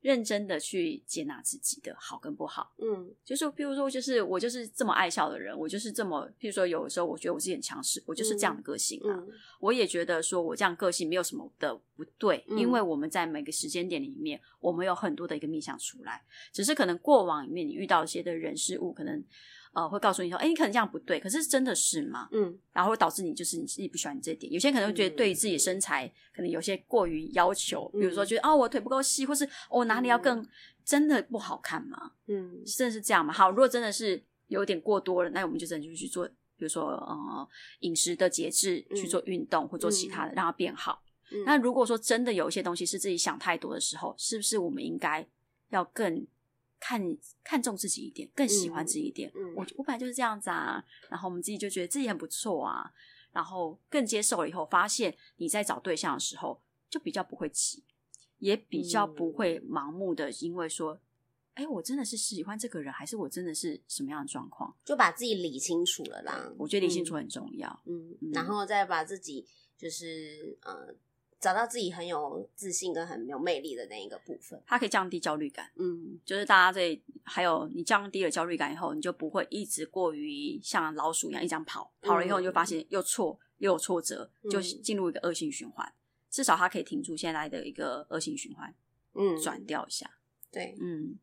[0.00, 9.12] 认真的去接纳自己的好跟不好，嗯，就是譬如说，就是我就是这么爱笑的人，我就是这么，譬如说，有的时候我觉得我自己很强势，我就是这样的个性啊。
[9.14, 9.26] 嗯。
[9.28, 19.22] 嗯、我也觉得说我这样个性没有什么的不对，嗯、因为我们在每个时间点里面，我们有很多的一个面向出来，只是可能过往里面你遇到一些的人事物，可能
[19.72, 22.28] 呃，会告诉你说，哎，你可能这样不对，可是真的是吗？
[22.32, 24.52] 嗯，然后会导致你就是你自己不喜欢你这点。
[24.52, 30.48] 有些人可能会觉得对于自己身材、嗯、可能有些过于要求，比如说觉得、嗯、哦，我腿不够细，或是我、哦、哪里要更、嗯、
[30.84, 32.12] 真的不好看吗？
[32.26, 33.32] 嗯，真的是这样吗？
[33.32, 37.48] 好，如果真的是有点过多了，那我们就真的就去做，比如说呃
[37.80, 41.00] 饮食的节制，去做运动、嗯、或做其他的，让它变好。
[41.30, 45.24] 嗯、那如果说真的有一些东西是自己想太多的时候，是不是我们应该
[45.68, 46.26] 要更？
[46.80, 49.30] 看看重自己一点，更喜欢自己一点。
[49.36, 50.84] 嗯，我我本来就是这样子啊。
[51.08, 52.90] 然后我们自己就觉得自己很不错啊。
[53.32, 57.84] 然后更接受了以后，发现你在找对象的时候就比较不会急，
[58.38, 60.98] 也比较不会盲目的，因为说，
[61.54, 64.74] 哎、嗯，我真的是喜欢这个人，还是我真的是什么样的状况？
[64.84, 66.52] 就把自己理清楚了啦。
[66.58, 67.82] 我觉得理清楚很重要。
[67.84, 70.94] 嗯，嗯，然后再把自己就是呃。
[71.40, 75.70] 找到自己很有自信跟很有魅力的那一个部分，它可以降低焦虑感。
[75.76, 85.90] 嗯，就是大家在还有你降低了焦虑感以后，你就不会一直过于像老鼠一样一直跑，跑了以后你就发现又错又有挫折，就进入一个恶性循环。
[86.28, 88.72] 至少它可以停住现在的一个恶性循环，
[89.14, 90.18] 嗯，转掉一下。
[90.52, 91.18] 对，嗯，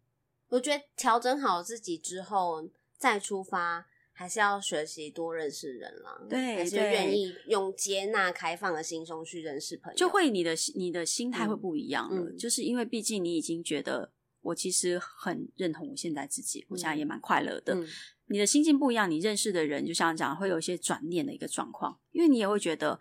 [0.50, 3.86] 我觉得调整好自己之后再出发。
[4.20, 12.22] 还是要学习多认识人啦，对，还是愿意用接纳、开放的心胸去认识朋友，就会你的你的心态会不一样了。
[12.22, 14.12] 嗯，就是因为毕竟你已经觉得
[14.42, 17.76] 我其实很认同我现在自己，嗯，我现在也蛮快乐的。
[17.76, 17.88] 嗯，
[18.26, 22.94] 你的心境不一样，你认识的人就像讲会有一些转念的一个状况，因为你也会觉得，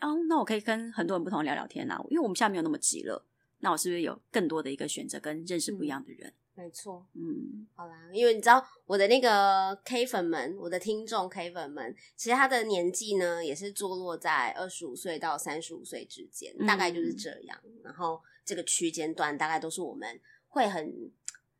[0.00, 3.26] 哦，那我可以跟很多人不同聊聊天啊，因为我们现在没有那么急了，
[3.58, 6.32] 那我是不是有更多的一个选择跟认识不一样的人？
[6.54, 17.58] 嗯没错，嗯，好啦，因为你知道我的那个 K 粉们，我的听众 K 粉们，其实他的年纪呢也是坐落在二十五岁到三十五岁之间，大概就是这样。
[17.64, 21.10] 嗯、然后这个区间段大概都是我们会很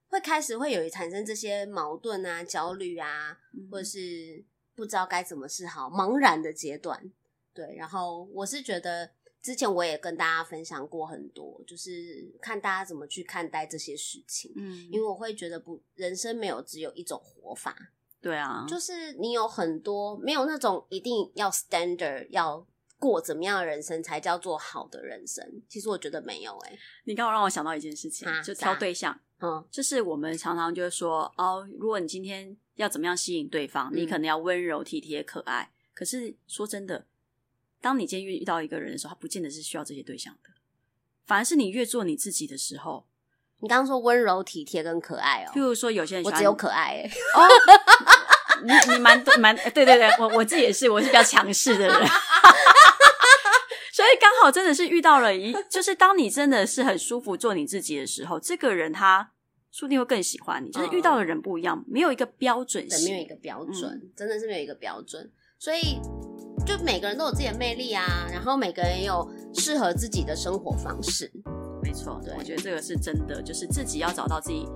[0.08, 7.10] 会开始会有产生这些矛盾啊、焦虑啊，嗯、或者是不知道该怎么是好、茫然的阶段。
[7.54, 9.10] 对，然后我是觉得。
[9.42, 14.52] 之前我也跟大家分享过很多，就是看大家怎么去看待这些事情。
[14.54, 17.76] 嗯，因为我会觉得不，人生没有只有一种活法。
[18.20, 22.64] 对啊，就是你有很多没有那种一定要 standard 要
[23.00, 25.44] 过怎么样的人生才叫做好的人生。
[25.68, 29.20] 其实我觉得没有诶、欸、你刚好让我想到一件事情，啊、就挑对象。
[29.40, 35.72] 嗯，就是我们常常就是说，哦，如果你今天要怎么样吸引对方，嗯、你可能要温柔体贴可爱。
[35.92, 37.06] 可是说真的。
[37.82, 40.48] 当你今天遇到一个人的时候，他不见得是需要这些对象的，
[41.26, 43.06] 反而是你越做你自己的时候。
[43.60, 47.46] 你刚刚说温柔体贴跟可爱哦，譬如说有些人我只有可爱哦，
[48.64, 51.94] 你你蛮蛮对对对，我我自己也是，我是比较强势的人，
[53.92, 59.30] 所以刚好真的是遇到了一，就是当你真的是很舒服做你自己的时候，这个人他
[59.70, 60.68] 注定会更喜欢你。
[60.70, 66.00] 就是遇到的人不一样，没有一个标准性，没有一个标准，嗯、真的是没有一个标准，所以。
[66.74, 71.30] 就每个人都有自己的魅力啊，然后每个人也有适合自己的生活方式。
[71.82, 74.66] 没错，对，我觉得这个是真的，就是自己要找到自己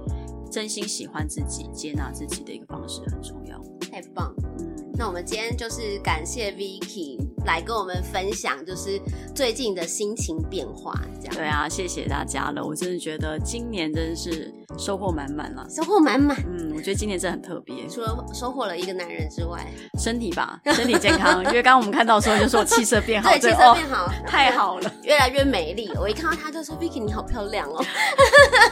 [0.51, 3.59] 真心喜欢自己、接纳自己的一个方式很重要。
[3.91, 4.66] 太棒，嗯，
[4.99, 9.01] 那我们今天就是感谢 Vicky 来跟我们分享，就是
[9.35, 11.37] 最近的心情变化，这样。
[11.37, 14.53] 对啊，谢谢大家了，我真的觉得今年真的是。
[14.79, 16.37] 收获满满了，收获满满。
[16.47, 19.65] 嗯，我觉得今年真的很特别，除了收获了一个男人之外，
[19.99, 21.43] 身体吧，身体健康。
[21.47, 25.91] 因为刚刚我们看到的时候，就说我气色变好，对，气色变好，太好了，越来越美丽。
[25.99, 27.81] 我一看到他就说：“Vicky，你好漂亮哦。”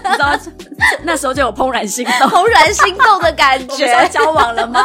[0.04, 0.38] 你知道
[1.04, 3.86] 那时候就有怦然心动， 怦然心动的感觉。
[3.86, 4.82] 要交往了吗？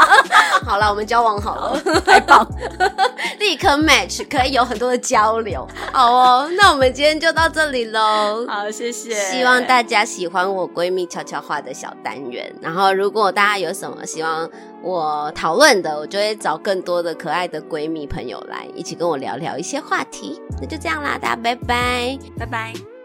[0.64, 2.48] 好了，我们交往好了， 太棒，
[3.40, 5.68] 立刻 match，可以有很多的交流。
[5.92, 8.46] 好哦，那我们今天就到这里喽。
[8.48, 9.14] 好，谢谢。
[9.16, 14.50] 希望大家喜欢我闺蜜悄悄话的小单元，然后如果大家有什么希望
[14.82, 20.42] 我讨论的，我就会找更多的可爱的闺蜜朋友来一起跟我聊聊一些话题。
[20.62, 22.99] 那就这样啦，大家拜拜，拜拜。